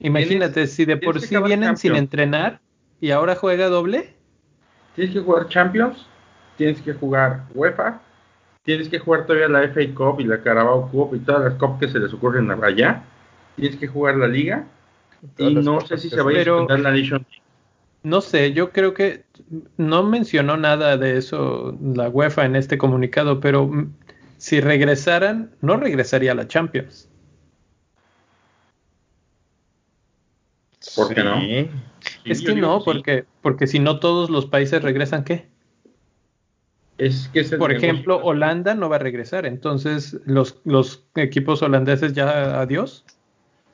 [0.00, 2.60] imagínate, si de por sí vienen sin entrenar
[3.00, 4.14] y ahora juega doble.
[4.94, 6.06] Tienes que jugar Champions,
[6.58, 8.02] tienes que jugar UEFA,
[8.64, 11.78] tienes que jugar todavía la FA Cup y la Carabao Cup y todas las Cup
[11.80, 13.02] que se les ocurren allá.
[13.56, 14.66] Tienes que jugar la Liga.
[15.38, 17.26] Y no sé si se va a extender la Nation
[18.08, 19.24] no sé, yo creo que
[19.76, 23.70] no mencionó nada de eso la UEFA en este comunicado, pero
[24.38, 27.08] si regresaran, no regresaría a la Champions.
[30.96, 31.36] ¿Por qué no?
[32.24, 35.48] es que no, porque, porque si no todos los países regresan, ¿qué?
[36.96, 42.60] Es que Por ejemplo, Holanda no va a regresar, entonces los, los equipos holandeses ya
[42.60, 43.04] adiós.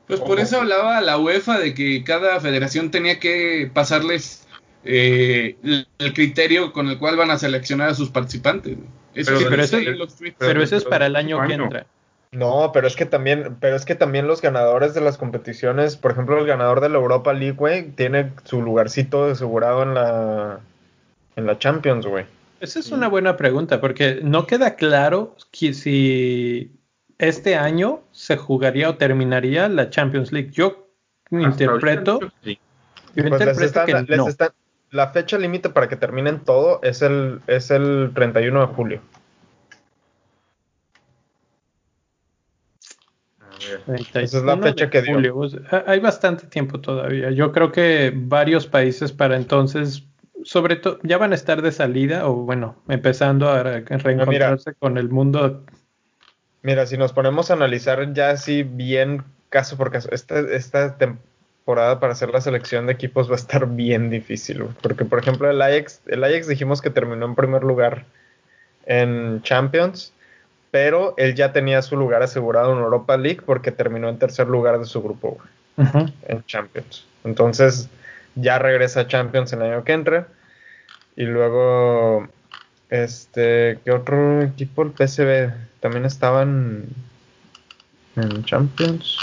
[0.06, 4.46] Pues por eso hablaba la UEFA de que cada federación tenía que pasarles
[4.84, 8.76] eh, el criterio con el cual van a seleccionar a sus participantes.
[9.14, 11.86] pero, eso, es para el año que entra.
[12.32, 16.10] No, pero es que también, pero es que también los ganadores de las competiciones, por
[16.10, 20.60] ejemplo, el ganador de la Europa League, güey, tiene su lugarcito asegurado en la
[21.36, 22.26] en la Champions, güey.
[22.60, 26.72] Esa es una buena pregunta, porque no queda claro que si
[27.28, 30.50] este año se jugaría o terminaría la Champions League.
[30.52, 30.88] Yo
[31.30, 32.28] interpreto, yo
[33.14, 34.26] pues interpreto que no.
[34.90, 39.00] la fecha límite para que terminen todo es el, es el 31 de julio.
[43.87, 45.18] Esa es la fecha que dio.
[45.87, 47.30] Hay bastante tiempo todavía.
[47.30, 50.04] Yo creo que varios países para entonces,
[50.44, 55.08] sobre todo, ya van a estar de salida o bueno, empezando a reencontrarse con el
[55.08, 55.64] mundo
[56.64, 62.00] Mira, si nos ponemos a analizar ya así bien caso por caso, esta, esta temporada
[62.00, 65.61] para hacer la selección de equipos va a estar bien difícil, porque por ejemplo el
[65.61, 68.07] Ajax, el Ajax dijimos que terminó en primer lugar
[68.87, 70.14] en Champions,
[70.70, 74.79] pero él ya tenía su lugar asegurado en Europa League porque terminó en tercer lugar
[74.79, 75.37] de su grupo
[75.77, 77.07] en Champions.
[77.24, 77.90] Entonces
[78.37, 80.29] ya regresa a Champions el año que entra
[81.14, 82.27] y luego
[83.02, 84.83] este, ¿qué otro equipo?
[84.83, 86.85] El PSV también estaban
[88.14, 89.18] en Champions.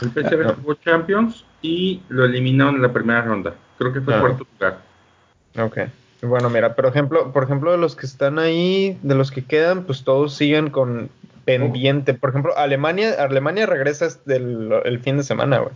[0.00, 3.54] El PSV ah, jugó Champions y lo eliminaron en la primera ronda.
[3.76, 4.20] Creo que fue ah.
[4.20, 4.78] cuarto lugar.
[5.58, 5.78] Ok.
[6.22, 9.84] Bueno, mira, por ejemplo, por ejemplo, de los que están ahí, de los que quedan,
[9.84, 11.10] pues todos siguen con
[11.44, 12.14] pendiente.
[12.14, 15.74] Por ejemplo, Alemania, Alemania regresa el, el fin de semana, güey.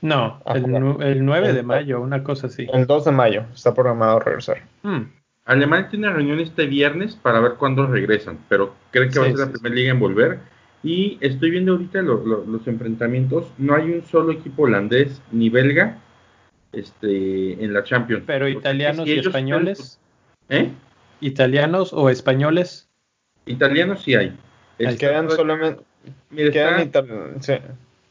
[0.00, 0.64] No, el,
[1.02, 2.68] el, 9 de mayo, una cosa así.
[2.72, 4.62] El 2 de mayo está programado regresar.
[4.82, 5.04] Hmm.
[5.48, 9.38] Alemania tiene reunión este viernes para ver cuándo regresan, pero creo que va a ser
[9.38, 10.40] la primera liga en volver.
[10.82, 13.46] Y estoy viendo ahorita los enfrentamientos.
[13.56, 15.96] No hay un solo equipo holandés ni belga
[16.72, 18.24] este, en la Champions.
[18.26, 19.98] Pero italianos y españoles.
[20.50, 20.70] ¿Eh?
[21.22, 22.86] ¿Italianos o españoles?
[23.46, 24.36] Italianos sí hay.
[24.98, 25.82] quedan solamente.
[26.30, 26.92] quedan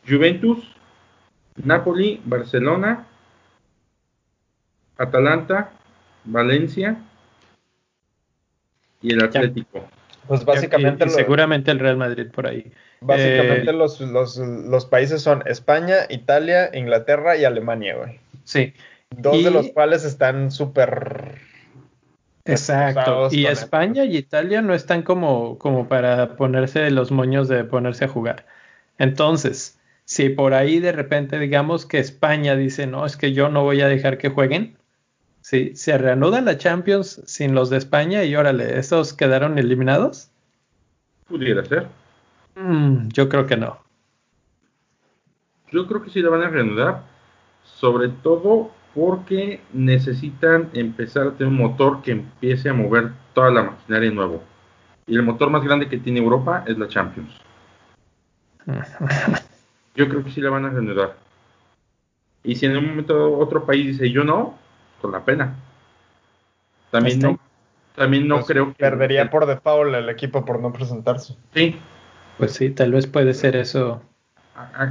[0.08, 0.76] Juventus,
[1.64, 3.06] Napoli, Barcelona,
[4.98, 5.70] Atalanta,
[6.26, 6.98] Valencia
[9.08, 9.88] y el Atlético.
[10.28, 11.10] Pues básicamente.
[11.10, 12.72] seguramente el Real Madrid por ahí.
[13.00, 18.20] Básicamente eh, los, los, los, países son España, Italia, Inglaterra y Alemania, güey.
[18.44, 18.74] Sí.
[19.10, 21.36] Dos de los cuales están súper.
[22.46, 23.30] Exacto.
[23.32, 28.08] Y España y Italia no están como, como para ponerse los moños de ponerse a
[28.08, 28.46] jugar.
[28.98, 33.64] Entonces, si por ahí de repente digamos que España dice, no, es que yo no
[33.64, 34.77] voy a dejar que jueguen,
[35.48, 40.30] si se reanuda la Champions sin los de España y órale, ¿esos quedaron eliminados?
[41.26, 41.88] Pudiera ser.
[42.56, 43.80] Mm, yo creo que no.
[45.72, 47.04] Yo creo que sí la van a reanudar,
[47.64, 53.64] sobre todo porque necesitan empezar a tener un motor que empiece a mover toda la
[53.64, 54.44] maquinaria de nuevo.
[55.06, 57.40] Y el motor más grande que tiene Europa es la Champions.
[59.96, 61.16] Yo creo que sí la van a reanudar.
[62.44, 64.67] Y si en un momento otro país dice yo no,
[65.02, 65.56] con la pena.
[66.92, 67.40] También no,
[67.96, 71.36] también no pues creo que perdería por default el equipo por no presentarse.
[71.54, 71.78] Sí.
[72.38, 74.02] Pues sí, tal vez puede ser eso.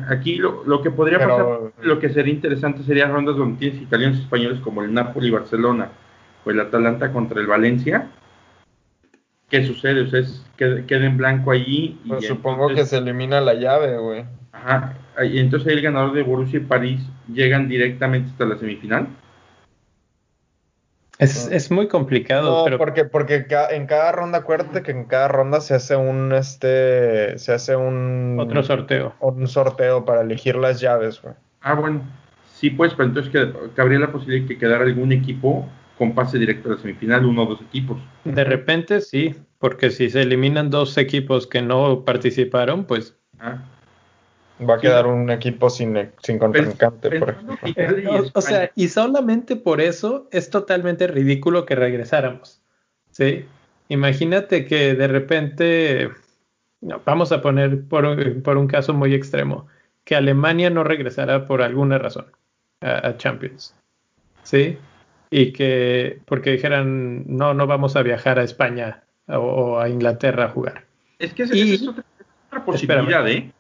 [0.09, 4.23] Aquí lo, que podría pasar, lo que sería interesante sería rondas donde tienes italianos y
[4.23, 5.91] españoles como el Napoli, Barcelona
[6.45, 8.09] o el Atalanta contra el Valencia.
[9.49, 10.03] ¿Qué sucede?
[10.03, 10.23] O sea,
[10.57, 11.99] queda en blanco allí.
[12.05, 14.25] Y pues supongo que se elimina la llave, güey.
[14.53, 14.95] Ajá.
[15.25, 17.01] Y entonces el ganador de Borussia y París
[17.33, 19.09] llegan directamente hasta la semifinal.
[21.19, 22.59] Es, es muy complicado.
[22.59, 22.79] No, pero...
[22.79, 27.53] porque, porque en cada ronda, acuérdate que en cada ronda se hace un este se
[27.53, 29.15] hace un otro sorteo.
[29.21, 31.35] Un sorteo para elegir las llaves, güey.
[31.63, 32.03] Ah, bueno.
[32.53, 36.39] Sí, pues, pero entonces que, cabría la posibilidad de que quedara algún equipo con pase
[36.39, 37.99] directo a la semifinal, uno o dos equipos.
[38.25, 43.63] De repente sí, porque si se eliminan dos equipos que no participaron, pues ah.
[44.59, 47.57] Va a quedar un equipo sin, sin contrincante, por ejemplo.
[48.35, 52.63] O, sea, y solamente por eso es totalmente ridículo que regresáramos.
[53.11, 53.45] ¿Sí?
[53.89, 56.11] Imagínate que de repente,
[57.05, 59.67] vamos a poner por, un caso muy extremo,
[60.05, 62.27] que Alemania no regresara por alguna razón
[62.81, 63.75] a, Champions.
[64.43, 64.79] ¿Sí?
[65.31, 70.49] Y que, porque dijeran, no, no vamos a viajar a España o, a Inglaterra a
[70.49, 70.85] jugar.
[71.19, 72.05] Es que es otra,
[72.65, 73.53] posibilidad, ¿eh?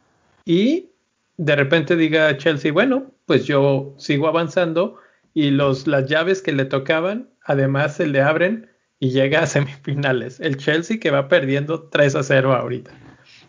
[0.46, 0.92] Y
[1.37, 4.96] de repente diga Chelsea, bueno, pues yo sigo avanzando
[5.35, 10.40] y los, las llaves que le tocaban, además se le abren y llega a semifinales.
[10.40, 12.92] El Chelsea que va perdiendo 3 a 0 ahorita.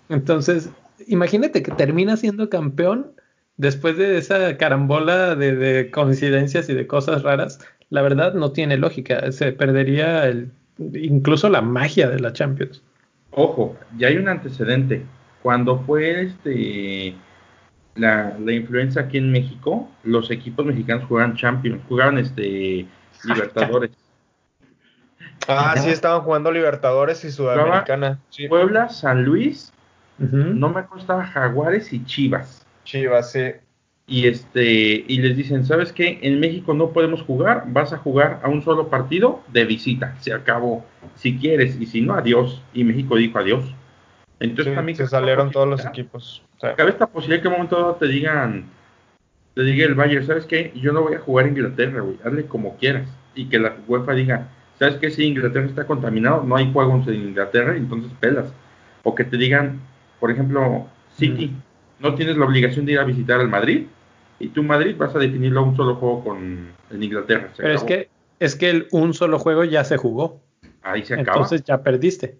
[0.10, 0.70] Entonces,
[1.08, 3.14] imagínate que termina siendo campeón
[3.56, 7.60] después de esa carambola de, de, coincidencias y de cosas raras.
[7.90, 9.32] La verdad no tiene lógica.
[9.32, 10.30] Se perdería
[10.80, 12.82] incluso la magia de la Champions.
[13.32, 15.04] Ojo, ya hay un antecedente
[15.42, 17.16] cuando fue este
[17.96, 22.86] la, la influencia aquí en México, los equipos mexicanos jugaban Champions, jugaban este
[23.24, 23.92] Libertadores.
[25.48, 28.20] Ah, sí, estaban jugando Libertadores y Sudamericana.
[28.50, 29.72] Puebla, San Luis,
[30.18, 32.66] no me costaba Jaguares y Chivas.
[32.84, 33.54] Chivas, sí.
[34.10, 34.64] Y este,
[35.06, 36.20] y les dicen, ¿sabes qué?
[36.22, 40.16] En México no podemos jugar, vas a jugar a un solo partido de visita.
[40.22, 40.86] Se acabó.
[41.16, 42.62] Si quieres, y si no, adiós.
[42.74, 43.66] Y México dijo adiós.
[44.40, 46.44] Entonces también se salieron todos los equipos.
[46.60, 48.66] cabe esta posibilidad que en un momento te digan,
[49.56, 50.72] te diga el Bayern, ¿sabes qué?
[50.76, 53.08] Yo no voy a jugar en Inglaterra, güey, hazle como quieras.
[53.34, 54.48] Y que la UEFA diga,
[54.78, 55.10] ¿sabes qué?
[55.10, 58.54] Si Inglaterra está contaminado, no hay juegos en Inglaterra, entonces pelas.
[59.04, 59.80] O que te digan,
[60.20, 61.52] por ejemplo, City,
[62.00, 63.88] no tienes la obligación de ir a visitar al Madrid,
[64.40, 67.50] y tú Madrid vas a definirlo a un solo juego con en Inglaterra.
[67.58, 70.42] Pero es que, es que el, un solo juego ya se jugó.
[70.84, 71.38] Ahí se acaba.
[71.38, 72.38] Entonces ya perdiste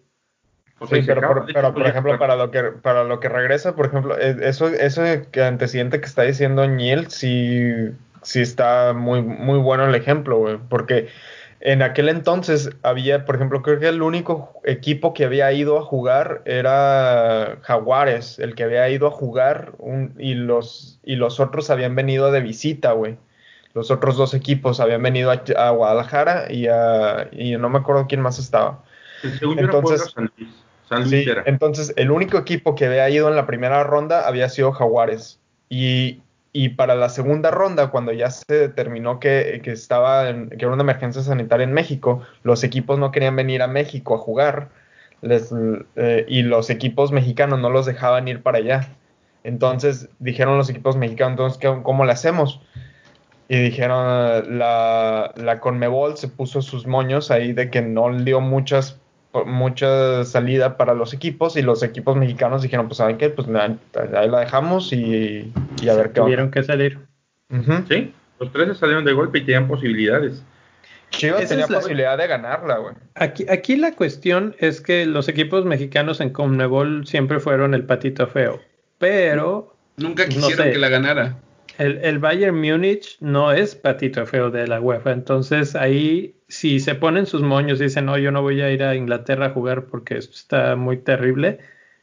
[0.90, 4.48] sí, pero, por, por ejemplo, para lo que para lo que regresa, por ejemplo, e,
[4.48, 9.96] eso eso que antecedente que está diciendo Niel, sí, sí está muy muy bueno el
[9.96, 11.10] ejemplo, güey, porque
[11.60, 15.82] en aquel entonces había, por ejemplo, creo que el único equipo que había ido a
[15.82, 21.72] jugar era Jaguares, el que había ido a jugar un, y los y los otros
[21.72, 23.18] habían venido de visita, güey.
[23.74, 28.22] Los otros dos equipos habían venido a, Guadalajara y a y no me acuerdo quién
[28.22, 28.84] más estaba.
[29.58, 30.14] Entonces,
[31.46, 35.40] entonces, el único equipo que había ido en la primera ronda había sido Jaguares.
[35.70, 36.22] Y
[36.58, 40.82] y para la segunda ronda, cuando ya se determinó que, estaba en, que era una
[40.82, 44.70] emergencia sanitaria en México, los equipos no querían venir a México a jugar
[45.22, 45.54] les,
[45.96, 48.88] eh, y los equipos mexicanos no los dejaban ir para allá.
[49.44, 52.60] Entonces dijeron los equipos mexicanos, entonces, ¿cómo le hacemos?
[53.50, 59.00] Y dijeron, la, la Conmebol se puso sus moños ahí de que no dio muchas
[59.46, 64.30] mucha salida para los equipos y los equipos mexicanos dijeron, pues saben qué, pues ahí
[64.30, 65.52] la dejamos y,
[65.90, 67.00] a ver qué Tuvieron que salir.
[67.88, 70.44] Sí, los tres salieron de golpe y tenían posibilidades.
[71.12, 72.94] Chivas tenía posibilidad de ganarla, güey.
[73.16, 78.28] Aquí, aquí la cuestión es que los equipos mexicanos en Conmebol siempre fueron el patito
[78.28, 78.62] feo,
[78.98, 79.74] pero...
[79.96, 81.38] Nunca quisieron que la ganara.
[81.78, 86.96] El, el, Bayern Múnich no es patito feo de la UEFA, entonces ahí si se
[86.96, 89.86] ponen sus moños y dicen, no, yo no voy a ir a Inglaterra a jugar
[89.86, 91.60] porque esto está muy terrible,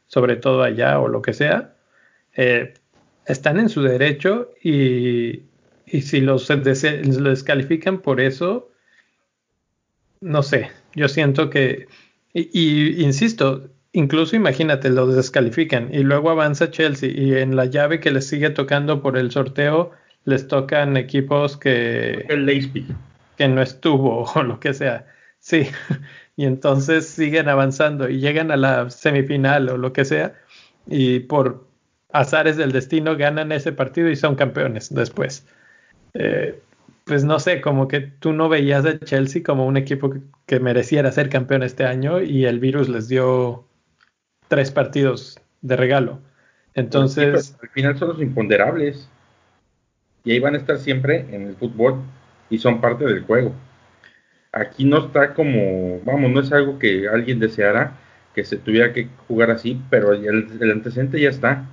[0.07, 1.75] sobre todo allá o lo que sea,
[2.35, 2.73] eh,
[3.25, 5.43] están en su derecho y,
[5.87, 8.69] y si los descalifican por eso,
[10.21, 11.87] no sé, yo siento que,
[12.33, 18.11] y, insisto, incluso imagínate, los descalifican y luego avanza Chelsea y en la llave que
[18.11, 19.91] les sigue tocando por el sorteo
[20.25, 22.25] les tocan equipos que...
[22.29, 22.85] El Leipzig
[23.37, 25.07] que no estuvo o lo que sea.
[25.39, 25.67] Sí,
[26.35, 30.35] y entonces siguen avanzando y llegan a la semifinal o lo que sea
[30.87, 31.67] y por
[32.11, 35.45] azares del destino ganan ese partido y son campeones después.
[36.13, 36.59] Eh,
[37.03, 40.13] pues no sé, como que tú no veías a Chelsea como un equipo
[40.45, 43.65] que, mereciera ser campeón este año y el virus les dio
[44.47, 46.19] tres partidos de regalo.
[46.73, 47.55] Entonces...
[47.61, 49.07] al final son los imponderables.
[50.23, 52.01] Y ahí van a estar siempre en el fútbol
[52.49, 53.53] y son parte del juego.
[54.51, 57.93] Aquí no está como, vamos, no es algo que alguien deseara
[58.35, 61.65] que se tuviera que jugar así, pero el, antecedente ya está.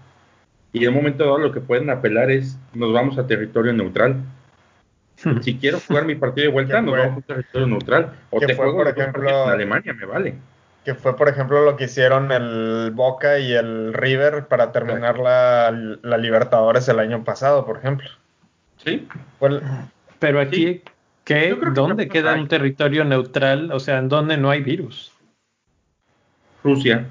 [0.73, 4.23] Y en un momento dado lo que pueden apelar es, nos vamos a territorio neutral.
[5.43, 8.12] si quiero jugar mi partido de vuelta, nos vamos a territorio neutral.
[8.31, 10.35] O te juego, por ejemplo, en Alemania, me vale.
[10.85, 15.70] Que fue, por ejemplo, lo que hicieron el Boca y el River para terminar la,
[16.03, 18.09] la, Libertadores el año pasado, por ejemplo.
[18.79, 19.07] Sí.
[19.39, 19.61] Fue,
[20.23, 20.81] pero aquí,
[21.25, 21.59] ¿qué?
[21.75, 23.73] ¿dónde queda un territorio neutral?
[23.73, 25.11] O sea, ¿en dónde no hay virus?
[26.62, 27.09] Rusia.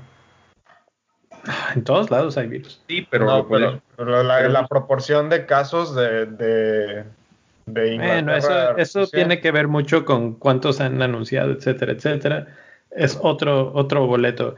[1.45, 2.82] Ah, en todos lados hay virus.
[2.88, 3.26] Sí, pero,
[3.97, 7.03] la, proporción de casos de, de,
[7.66, 12.47] Bueno, eso, eso tiene que ver mucho con cuántos han anunciado, etcétera, etcétera.
[12.91, 14.55] Es otro, otro boleto.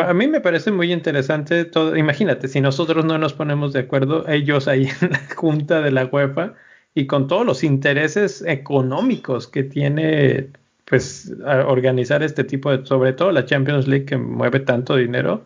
[0.00, 1.96] A mí me parece muy interesante todo.
[1.96, 6.06] Imagínate, si nosotros no nos ponemos de acuerdo, ellos ahí en la junta de la
[6.06, 6.54] UEFA
[6.94, 10.50] y con todos los intereses económicos que tiene
[10.84, 11.32] pues
[11.66, 15.44] organizar este tipo de, sobre todo la Champions League que mueve tanto dinero,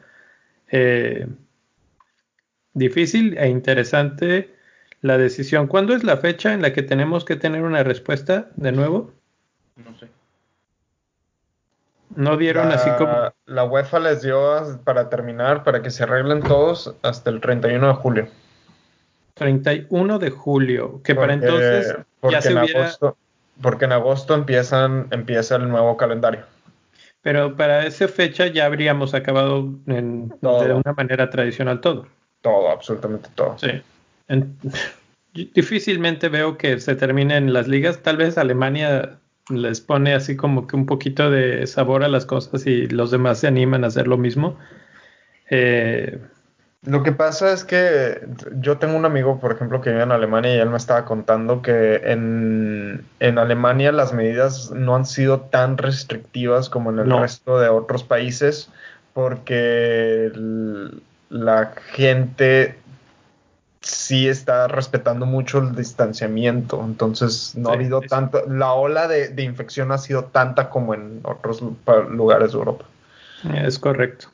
[0.71, 1.27] eh,
[2.75, 4.55] difícil e interesante
[5.01, 5.69] la decisión.
[5.69, 9.13] ¿Cuándo es la fecha en la que tenemos que tener una respuesta de nuevo?
[9.77, 10.09] No sé.
[12.17, 13.33] No dieron así como...
[13.47, 17.95] La UEFA les dio para terminar, para que se arreglen todos hasta el 31 de
[17.95, 18.29] julio.
[19.39, 21.97] 31 de julio, que para entonces
[22.31, 22.81] ya se en hubiera...
[22.81, 23.17] agosto,
[23.63, 26.43] porque en agosto empiezan, empieza el nuevo calendario.
[27.23, 32.07] Pero para esa fecha ya habríamos acabado de una manera tradicional todo.
[32.43, 33.57] Todo, absolutamente todo.
[33.59, 33.83] Sí.
[35.55, 38.03] difícilmente veo que se terminen las ligas.
[38.03, 39.19] Tal vez Alemania
[39.51, 43.41] les pone así como que un poquito de sabor a las cosas y los demás
[43.41, 44.59] se animan a hacer lo mismo.
[45.51, 46.19] Eh,
[46.83, 48.27] lo que pasa es que
[48.61, 51.61] yo tengo un amigo, por ejemplo, que vive en Alemania y él me estaba contando
[51.61, 57.69] que en, Alemania las medidas no han sido tan restrictivas como en el resto de
[57.69, 58.71] otros países
[59.13, 60.31] porque
[61.31, 62.79] la gente
[63.81, 69.43] sí está respetando mucho el distanciamiento, entonces no ha habido tanto, la ola de, de
[69.43, 71.61] infección ha sido tanta como en otros
[72.11, 72.85] lugares de Europa.
[73.65, 74.29] Es correcto.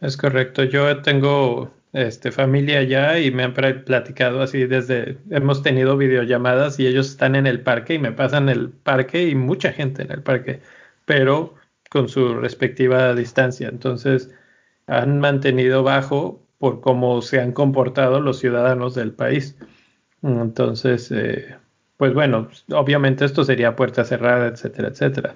[0.00, 0.64] Es correcto.
[0.64, 6.86] Yo tengo este, familia allá y me han platicado así desde, hemos tenido videollamadas y
[6.86, 10.22] ellos están en el parque y me pasan el parque y mucha gente en el
[10.22, 10.60] parque,
[11.06, 11.54] pero
[11.90, 13.68] con su respectiva distancia.
[13.68, 14.30] Entonces,
[14.86, 19.56] han mantenido bajo por cómo se han comportado los ciudadanos del país.
[20.22, 21.56] Entonces, eh,
[21.96, 25.34] pues bueno, obviamente esto sería puerta cerrada, etcétera, etcétera.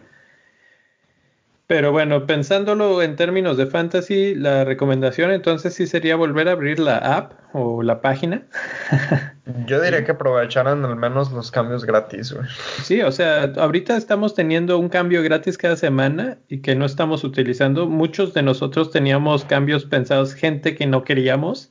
[1.70, 6.80] Pero bueno, pensándolo en términos de fantasy, la recomendación entonces sí sería volver a abrir
[6.80, 8.42] la app o la página.
[9.68, 12.34] Yo diría que aprovecharan al menos los cambios gratis.
[12.82, 17.22] Sí, o sea, ahorita estamos teniendo un cambio gratis cada semana y que no estamos
[17.22, 17.86] utilizando.
[17.86, 21.70] Muchos de nosotros teníamos cambios pensados, gente que no queríamos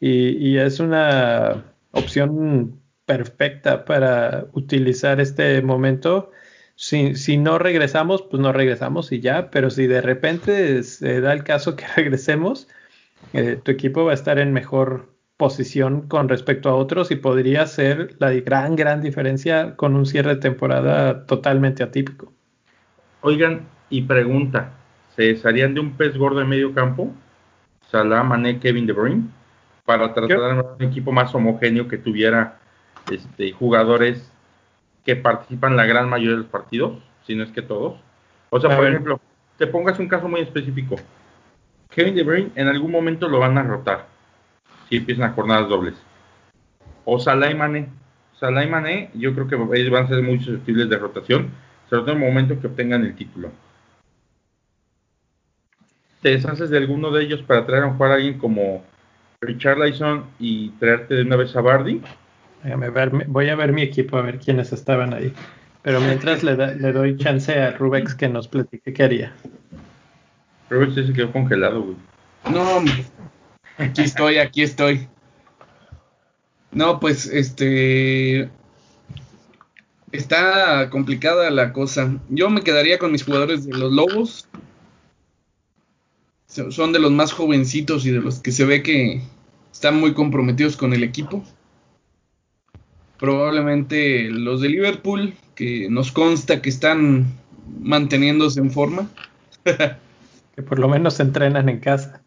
[0.00, 6.32] y, y es una opción perfecta para utilizar este momento.
[6.76, 11.42] Si, no regresamos, pues no regresamos y ya, pero si de repente se da el
[11.42, 12.68] caso que regresemos,
[13.32, 15.08] eh, tu equipo va a estar en mejor
[15.38, 20.36] posición con respecto a otros y podría ser la gran, gran diferencia con un cierre
[20.36, 22.32] de temporada totalmente atípico.
[23.22, 24.72] Oigan, y pregunta,
[25.14, 27.12] ¿se salían de un pez gordo en medio campo?
[27.90, 29.24] Salah, Mané, Kevin De Bruyne,
[29.84, 32.58] para tratar de un equipo más homogéneo que tuviera
[33.10, 34.30] este, jugadores
[35.06, 37.94] que participan la gran mayoría de los partidos, si no es que todos.
[38.50, 39.20] O sea, por ejemplo,
[39.56, 40.96] te pongas un caso muy específico.
[41.90, 44.06] Kevin De Bruyne en algún momento lo van a rotar
[44.88, 45.94] si empiezan a jornadas dobles.
[47.04, 47.88] O Salah y Mané.
[48.40, 51.50] Salah y Mané, yo creo que ellos van a ser muy susceptibles de rotación,
[51.88, 53.52] sobre todo en el momento que obtengan el título.
[56.20, 58.82] ¿Te deshaces de alguno de ellos para traer a jugar a alguien como
[59.40, 62.02] Richard Lyson y traerte de una vez a Bardi?
[63.28, 65.32] Voy a ver mi equipo a ver quiénes estaban ahí.
[65.86, 66.56] Pero mientras le,
[66.92, 69.32] doy chance a Rubex que nos platique qué haría.
[70.68, 71.96] Rubex se quedó congelado, güey.
[72.52, 72.82] No,
[73.78, 75.06] aquí estoy, aquí estoy.
[76.72, 78.50] No, pues este.
[80.10, 82.18] Está complicada la cosa.
[82.30, 84.48] Yo me quedaría con mis jugadores de los Lobos.
[86.48, 89.20] Son de los más jovencitos y de los que se ve que
[89.70, 91.44] están muy comprometidos con el equipo
[93.18, 97.26] probablemente los de Liverpool, que nos consta que están
[97.80, 99.08] manteniéndose en forma.
[99.64, 102.22] que por lo menos se entrenan en casa.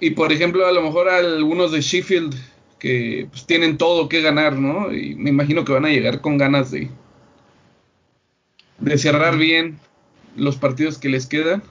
[0.00, 2.34] Y por ejemplo, a lo mejor algunos de Sheffield
[2.78, 4.92] que pues, tienen todo que ganar, ¿no?
[4.92, 6.88] Y me imagino que van a llegar con ganas de,
[8.78, 9.78] de cerrar bien
[10.36, 11.62] los partidos que les quedan.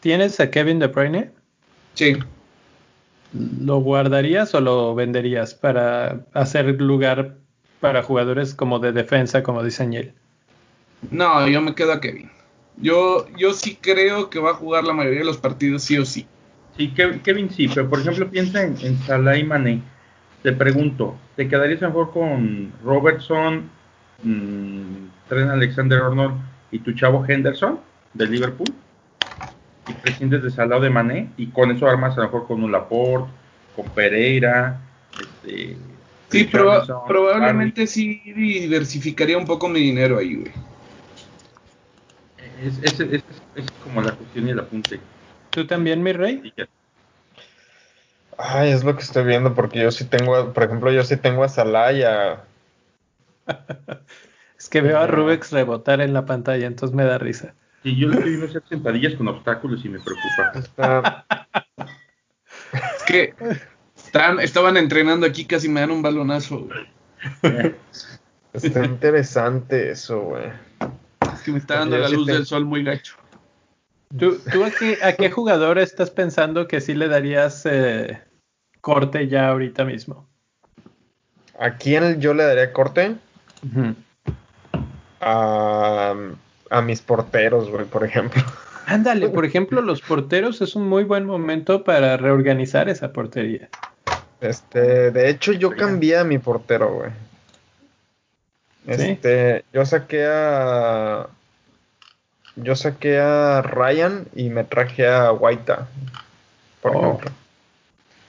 [0.00, 1.32] ¿Tienes a Kevin De Bruyne?
[1.94, 2.16] Sí.
[3.32, 7.36] ¿Lo guardarías o lo venderías para hacer lugar
[7.80, 10.14] para jugadores como de defensa, como dice Añel?
[11.10, 12.30] No, yo me quedo a Kevin.
[12.76, 16.04] Yo, yo sí creo que va a jugar la mayoría de los partidos sí o
[16.04, 16.26] sí.
[16.76, 19.82] Sí, Kevin sí, pero por ejemplo piensa en, Salah y Mané.
[20.42, 23.68] Te pregunto, ¿te quedarías mejor con Robertson,
[24.22, 26.36] mmm, Trent Alexander Arnold
[26.70, 27.80] y tu chavo Henderson
[28.14, 28.68] de Liverpool?
[29.88, 32.72] Y prescindes de Salado de Mané y con eso armas a lo mejor con un
[32.72, 33.30] Laporte,
[33.74, 34.80] con Pereira,
[35.12, 35.76] este,
[36.30, 40.52] Sí, probablemente sí diversificaría un poco mi dinero ahí, güey.
[42.62, 43.22] Es, es,
[43.82, 45.00] como la cuestión y el apunte.
[45.50, 46.52] ¿Tú también, mi rey?
[48.36, 51.44] Ay, es lo que estoy viendo, porque yo sí tengo, por ejemplo, yo sí tengo
[51.44, 52.44] a Salaya.
[54.58, 57.54] es que veo a Rubex rebotar en la pantalla, entonces me da risa.
[57.84, 61.24] Y yo le estoy viendo hacer sentadillas con obstáculos y me preocupa.
[62.72, 63.34] es que
[64.42, 66.68] estaban entrenando aquí, casi me dan un balonazo,
[68.52, 70.50] Está interesante eso, güey.
[71.32, 73.14] Es que me está dando la luz del sol muy gacho.
[74.18, 74.40] ¿Tú,
[75.02, 78.18] a, qué, jugador estás pensando que sí le darías eh,
[78.80, 80.26] corte ya ahorita mismo?
[81.58, 83.16] ¿A quién yo le daría corte?
[85.20, 86.14] A
[86.70, 88.42] a mis porteros, güey, por ejemplo.
[88.86, 93.68] Ándale, por ejemplo, los porteros es un muy buen momento para reorganizar esa portería.
[94.40, 97.10] Este, de hecho, yo cambié a mi portero, güey.
[98.86, 101.26] Este, yo saqué a.
[102.56, 105.86] Yo saqué a Ryan y me traje a Guaita,
[106.82, 107.00] por oh.
[107.00, 107.30] ejemplo.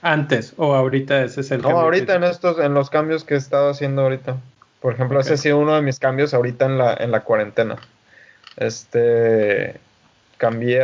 [0.02, 3.36] Antes o ahorita ese es el No, ahorita en estos, en los cambios que he
[3.36, 4.36] estado haciendo ahorita.
[4.80, 7.76] Por ejemplo, ese ha sido uno de mis cambios ahorita en la, en la cuarentena.
[8.56, 9.80] Este.
[10.40, 10.82] Cambié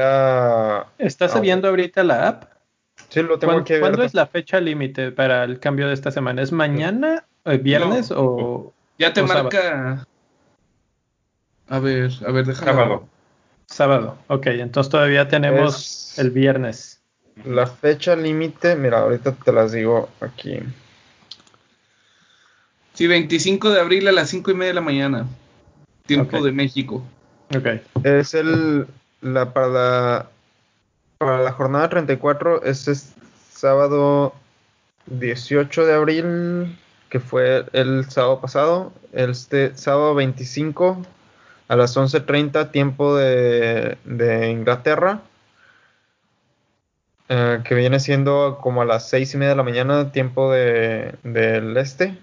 [0.99, 2.45] ¿Estás viendo ahorita la app?
[3.09, 6.43] Sí, lo tengo aquí ¿Cuándo es la fecha límite para el cambio de esta semana?
[6.43, 8.75] ¿Es mañana, eh, viernes o.?
[8.99, 10.07] Ya te marca.
[11.69, 12.73] A ver, a ver, déjame.
[12.73, 13.09] Sábado.
[13.67, 17.01] Sábado, ok, entonces todavía tenemos el viernes.
[17.45, 20.61] La fecha límite, mira, ahorita te las digo aquí.
[22.95, 25.27] Sí, 25 de abril a las 5 y media de la mañana.
[26.07, 27.03] Tiempo de México.
[28.03, 28.87] Es el,
[29.21, 30.27] la, para, la,
[31.19, 33.15] para la jornada 34, es,
[33.53, 34.35] sábado
[35.07, 36.79] 18 de abril,
[37.09, 41.03] que fue el sábado pasado, este sábado 25
[41.69, 45.23] a las 11.30, tiempo de, de Inglaterra,
[47.29, 51.15] eh, que viene siendo como a las 6 y media de la mañana, tiempo de,
[51.23, 52.19] del este.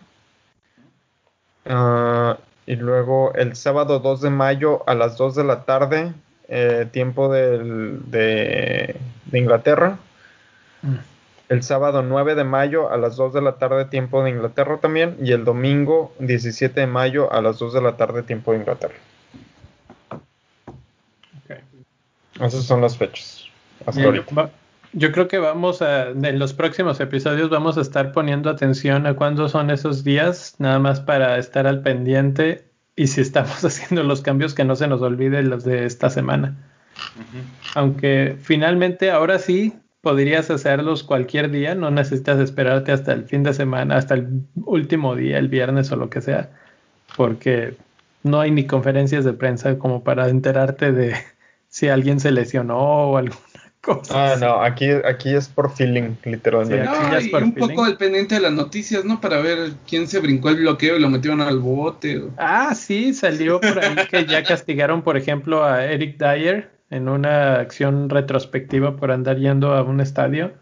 [1.66, 2.36] Uh,
[2.66, 6.14] y luego el sábado 2 de mayo a las 2 de la tarde,
[6.48, 7.60] eh, tiempo de,
[8.06, 9.00] de,
[9.32, 9.98] Inglaterra.
[10.82, 10.96] Mm.
[11.50, 15.16] el sábado 9 de mayo a las 2 de la tarde tiempo de Inglaterra también
[15.22, 18.96] y el domingo 17 de mayo a las 2 de la tarde tiempo de Inglaterra.
[21.44, 21.60] Okay.
[22.46, 23.50] Esas son las fechas.
[24.96, 29.16] Yo creo que vamos a, en los próximos episodios vamos a estar poniendo atención a
[29.16, 32.66] cuándo son esos días, nada más para estar al pendiente
[32.96, 36.56] y si estamos haciendo los cambios que no se nos olvide los de esta semana.
[37.74, 43.56] Aunque finalmente ahora sí podrías hacerlos cualquier día, no necesitas esperarte hasta el fin de
[43.56, 46.52] semana, hasta el último día, el viernes o lo que sea,
[47.16, 47.76] porque
[48.22, 51.16] no hay ni conferencias de prensa como para enterarte de
[51.68, 53.38] si alguien se lesionó o algo
[54.12, 56.90] Ah, no, aquí, aquí es por feeling, literalmente.
[57.22, 59.20] y un poco dependiente de las noticias, ¿no?
[59.20, 62.24] Para ver quién se brincó el bloqueo y lo metieron al bote.
[62.38, 67.56] Ah, sí, salió por ahí que ya castigaron, por ejemplo, a Eric Dyer en una
[67.56, 70.54] acción retrospectiva por andar yendo a un estadio.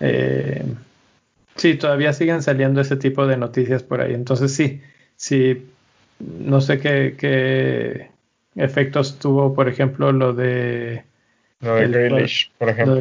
[0.00, 0.64] Eh,
[1.54, 4.14] sí, todavía siguen saliendo ese tipo de noticias por ahí.
[4.14, 4.80] Entonces sí,
[5.14, 5.64] sí,
[6.18, 8.10] no sé qué, qué
[8.56, 11.04] efectos tuvo, por ejemplo, lo de
[11.62, 13.00] lo de Grealish, por ejemplo.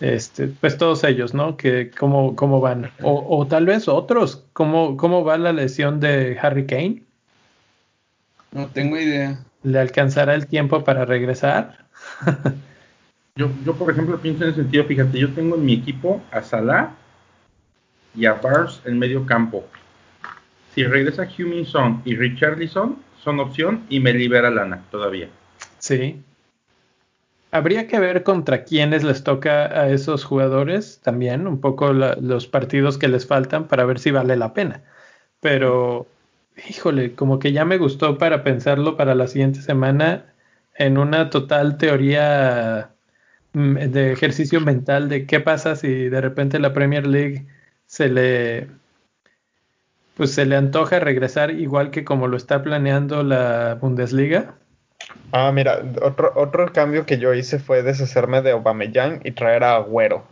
[0.00, 1.56] Este, pues todos ellos, ¿no?
[1.56, 2.90] Que cómo, cómo van.
[3.02, 4.44] O, tal vez otros.
[4.52, 7.02] ¿Cómo, ¿Cómo va la lesión de Harry Kane?
[8.52, 9.40] No tengo idea.
[9.62, 11.86] ¿Le alcanzará el tiempo para regresar?
[13.36, 16.42] yo, yo, por ejemplo, pienso en el sentido, fíjate, yo tengo en mi equipo a
[16.42, 16.94] Salah
[18.14, 19.64] y a Bars en medio campo.
[20.74, 25.28] Si regresa Huminson y Richarlison, son opción y me libera lana todavía.
[25.78, 26.22] Sí.
[27.56, 32.98] Habría que ver contra quiénes les toca a esos jugadores también, un poco los partidos
[32.98, 34.82] que les faltan para ver si vale la pena.
[35.40, 36.06] Pero,
[36.68, 40.26] híjole, como que ya me gustó para pensarlo para la siguiente semana
[40.74, 42.90] en una total teoría
[43.54, 47.46] mm, de ejercicio mental de qué pasa si de repente la Premier League
[47.86, 48.68] se le
[50.16, 54.56] pues se le antoja regresar igual que como lo está planeando la Bundesliga
[55.32, 59.76] Ah, mira, otro, otro cambio que yo hice fue deshacerme de Obameyang y traer a
[59.76, 60.24] Agüero.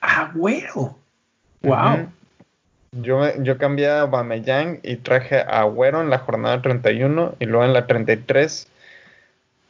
[0.00, 0.96] Agüero.
[1.62, 2.08] Wow.
[2.92, 7.64] Yo, yo cambié a Obameyang y traje a Agüero en la jornada 31 y luego
[7.64, 8.66] en la 33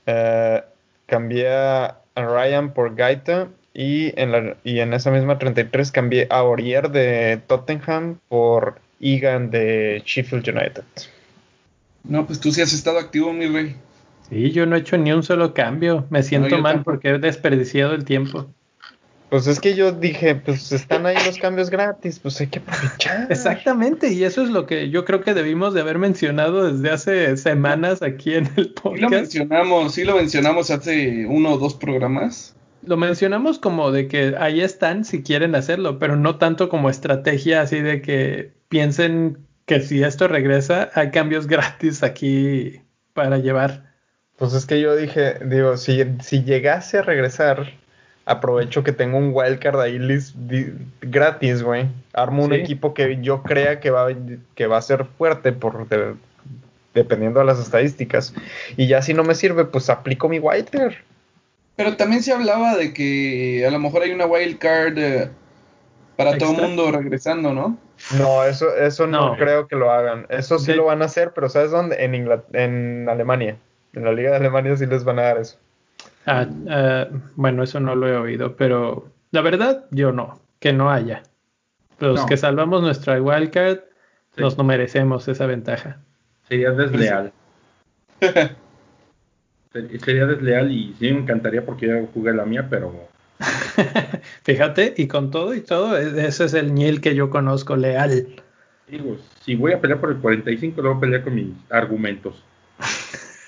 [0.07, 0.63] eh,
[1.07, 6.39] cambié a Ryan por Gaita y en, la, y en esa misma 33 cambié a
[6.39, 10.85] Aurier de Tottenham por Egan de Sheffield United.
[12.05, 13.77] No, pues tú sí has estado activo, mi rey.
[14.31, 16.07] Sí, yo no he hecho ni un solo cambio.
[16.09, 18.47] Me siento mal porque he desperdiciado el tiempo.
[19.31, 23.31] Pues es que yo dije, pues están ahí los cambios gratis, pues hay que aprovechar.
[23.31, 27.37] Exactamente, y eso es lo que yo creo que debimos de haber mencionado desde hace
[27.37, 28.99] semanas aquí en el podcast.
[28.99, 32.57] Sí lo mencionamos, sí lo mencionamos hace uno o dos programas.
[32.83, 37.61] Lo mencionamos como de que ahí están si quieren hacerlo, pero no tanto como estrategia
[37.61, 42.81] así de que piensen que si esto regresa hay cambios gratis aquí
[43.13, 43.90] para llevar.
[44.41, 47.75] Pues es que yo dije, digo, si, si llegase a regresar,
[48.25, 49.99] aprovecho que tengo un wildcard ahí
[51.03, 51.89] gratis, güey.
[52.15, 54.09] Armo un equipo que yo crea que va,
[54.55, 55.87] que va a ser fuerte por
[56.95, 58.33] dependiendo de las estadísticas.
[58.79, 60.95] Y ya si no me sirve, pues aplico mi wildcard.
[61.77, 65.31] Pero también se hablaba de que a lo mejor hay una wildcard eh,
[66.17, 67.77] para todo el mundo regresando, ¿no?
[68.17, 69.37] No, eso, eso no.
[69.37, 70.25] creo que lo hagan.
[70.31, 72.03] Eso sí lo van a hacer, pero ¿sabes dónde?
[72.03, 73.59] En, en Alemania.
[73.93, 75.59] En la Liga de Alemania sí les van a dar eso.
[76.27, 80.91] Ah, ah, bueno, eso no lo he oído, pero la verdad, yo no, que no
[80.91, 81.23] haya.
[81.99, 83.81] Los que salvamos nuestra wildcard,
[84.37, 85.99] nos no merecemos esa ventaja.
[86.49, 87.33] Sería desleal.
[89.73, 93.09] Sería desleal y sí me encantaría porque yo jugué la mía, pero.
[94.43, 98.27] Fíjate, y con todo y todo, e-, ese es el Niel que yo conozco, leal.
[98.89, 102.43] Digo, si voy a pelear por el 45, lo voy a pelear con mis argumentos.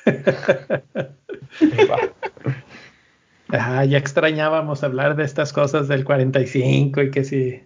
[3.48, 7.62] ah, ya extrañábamos hablar de estas cosas del 45 y que si,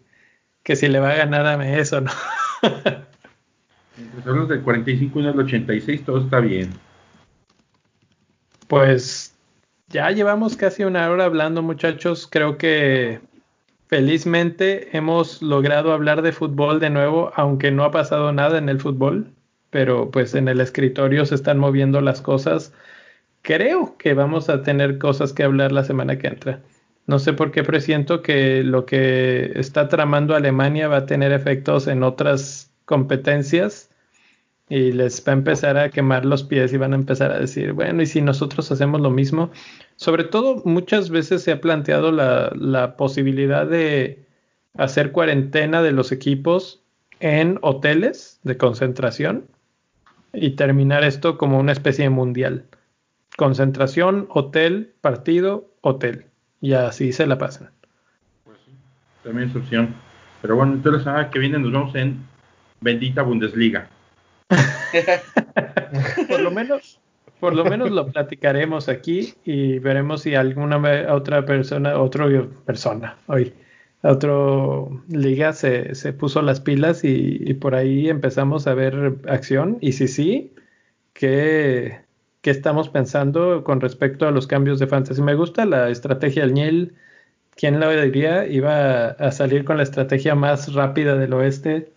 [0.63, 2.11] que si le va a ganar a eso, ¿no?
[3.99, 6.71] Entre los del 45 y del 86, todo está bien.
[8.69, 9.35] Pues
[9.89, 12.29] ya llevamos casi una hora hablando, muchachos.
[12.31, 13.21] Creo que
[13.87, 18.81] felizmente hemos logrado hablar de fútbol de nuevo, aunque no ha pasado nada en el
[18.81, 19.33] fútbol
[19.77, 22.73] pero pues en el escritorio se están moviendo las cosas.
[23.43, 26.63] Creo que vamos a tener cosas que hablar la semana que entra.
[27.07, 31.89] No sé por qué presiento que lo que está tramando Alemania va a tener efectos
[31.89, 33.91] en otras competencias
[34.71, 37.75] y les va a empezar a quemar los pies y van a empezar a decir,
[37.75, 39.51] bueno, ¿y si nosotros hacemos lo mismo?
[39.97, 44.25] Sobre todo, muchas veces se ha planteado la, la posibilidad de
[44.79, 46.83] hacer cuarentena de los equipos
[47.21, 49.45] en hoteles de concentración
[50.37, 52.65] y terminar esto como una especie de mundial.
[53.37, 56.27] Concentración, hotel, partido, hotel.
[56.61, 57.71] Y así se la pasan.
[58.45, 58.73] Pues sí,
[59.23, 59.95] también es opción.
[60.43, 62.25] Pero bueno, entonces la semana que viene nos vemos en
[62.81, 63.89] bendita Bundesliga.
[66.29, 67.01] por lo menos,
[67.41, 70.79] por lo menos lo platicaremos aquí y veremos si alguna
[71.13, 72.27] otra persona, otra
[72.65, 73.53] persona, hoy,
[74.11, 79.79] otro liga se, se puso las pilas y, por ahí empezamos a ver acción.
[79.81, 80.55] Y si sí,
[81.13, 82.01] ¿qué,
[82.43, 85.23] ¿qué, estamos pensando con respecto a los cambios de fantasy?
[85.23, 86.95] Me gusta la estrategia del Niel.
[87.55, 88.47] ¿Quién la diría?
[88.47, 91.91] Iba a salir con la estrategia más rápida del oeste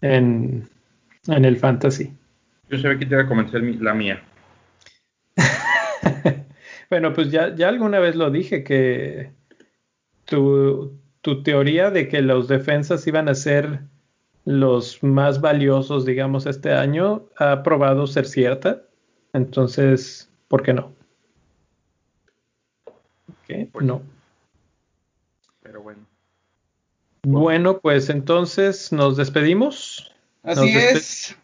[0.00, 0.68] en,
[1.26, 2.12] en el fantasy.
[2.68, 4.22] Yo sabía que te iba a convencer la mía.
[6.90, 9.32] bueno, pues ya, ya alguna vez lo dije que
[10.24, 13.80] tu, tu teoría de que los defensas iban a ser
[14.44, 18.82] los más valiosos, digamos, este año, ha probado ser cierta.
[19.32, 20.92] Entonces, ¿por qué no?
[23.72, 24.02] Pues no.
[25.62, 26.06] Pero bueno.
[27.22, 30.12] Bueno, pues entonces nos despedimos.
[30.42, 31.36] Así es.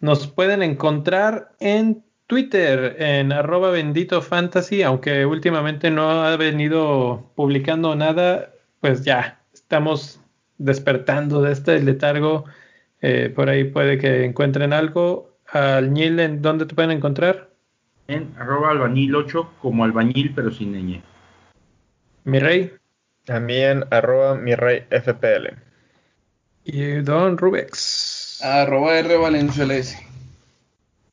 [0.00, 7.96] Nos pueden encontrar en Twitter en arroba bendito fantasy, aunque últimamente no ha venido publicando
[7.96, 10.20] nada, pues ya estamos
[10.58, 12.44] despertando de este letargo.
[13.00, 15.38] Eh, por ahí puede que encuentren algo.
[15.46, 17.48] Al Nil, ¿en dónde te pueden encontrar?
[18.08, 21.02] En arroba albañil 8 como albañil pero sin ñ.
[22.24, 22.74] Mi rey.
[23.24, 25.56] También arroba mi rey FPL.
[26.64, 28.40] Y Don Rubex.
[28.42, 29.16] Arroba R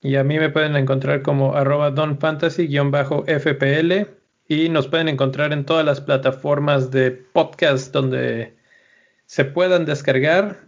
[0.05, 4.07] y a mí me pueden encontrar como arroba donfantasy-fpl
[4.47, 8.55] y nos pueden encontrar en todas las plataformas de podcast donde
[9.25, 10.59] se puedan descargar,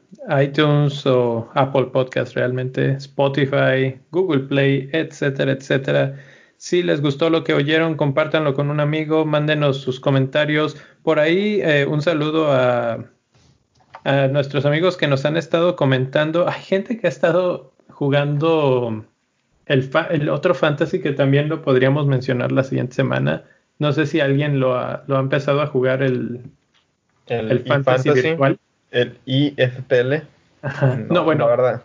[0.42, 6.16] iTunes o Apple Podcast realmente, Spotify, Google Play, etcétera, etcétera.
[6.58, 10.78] Si les gustó lo que oyeron, compártanlo con un amigo, mándenos sus comentarios.
[11.04, 13.06] Por ahí eh, un saludo a,
[14.04, 16.50] a nuestros amigos que nos han estado comentando.
[16.50, 19.06] Hay gente que ha estado jugando
[19.68, 23.44] el, otro fantasy que también lo podríamos mencionar la siguiente semana.
[23.80, 26.42] No sé si alguien lo ha, lo ha empezado a jugar el,
[27.28, 28.58] el, fantasy, virtual.
[28.92, 30.24] El IFPL.
[31.10, 31.48] No, bueno.
[31.48, 31.82] verdad.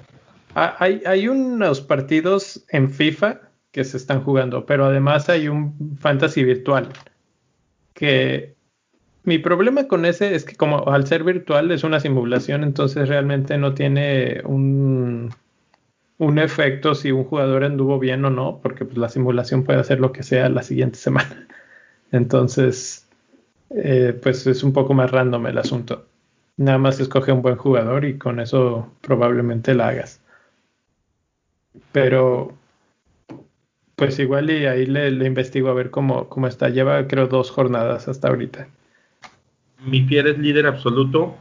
[0.55, 6.45] Hay, hay unos partidos en FIFA que se están jugando, pero además hay un fantasy
[6.45, 6.89] virtual.
[7.95, 8.55] Que
[9.25, 13.57] mi problema con ese es que como al ser virtual es una simulación, entonces realmente
[13.57, 15.31] no tiene un
[16.23, 19.99] un efecto si un jugador anduvo bien o no, porque pues, la simulación puede hacer
[19.99, 21.49] lo que sea la siguiente semana.
[22.13, 23.09] Entonces,
[23.71, 26.07] eh, pues es un poco más random el asunto.
[26.57, 30.21] Nada más escoge un buen jugador y con eso probablemente la hagas.
[31.91, 32.53] Pero,
[33.97, 36.69] pues igual y ahí le, investigo a ver cómo, cómo, está.
[36.69, 38.69] Lleva creo dos jornadas hasta ahorita.
[39.85, 41.35] Mi Fier es líder absoluto.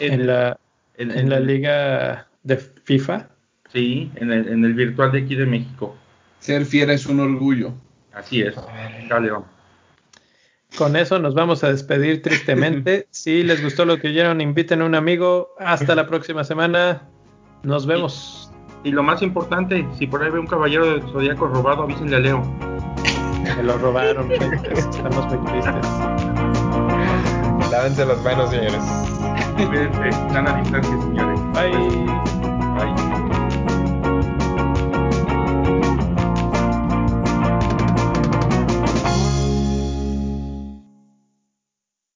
[0.00, 0.58] En, la,
[0.96, 3.31] en la liga de FIFA.
[3.72, 5.96] Sí, en el, en el virtual de aquí de México.
[6.40, 7.72] Ser fiera es un orgullo.
[8.12, 8.54] Así es.
[9.08, 9.30] Dale,
[10.76, 13.06] Con eso nos vamos a despedir tristemente.
[13.10, 15.54] si les gustó lo que oyeron, inviten a un amigo.
[15.58, 17.02] Hasta la próxima semana.
[17.62, 18.50] Nos vemos.
[18.84, 22.18] Y, lo más importante, si por ahí ve un caballero del zodiaco robado, avísenle a
[22.18, 22.42] Leo.
[23.56, 25.86] Me lo robaron, estamos muy tristes.
[27.70, 28.82] Lávense las manos, señores.
[29.54, 31.40] Cuídense, a distancia, señores.
[31.52, 31.70] Bye.
[31.70, 32.31] Bye.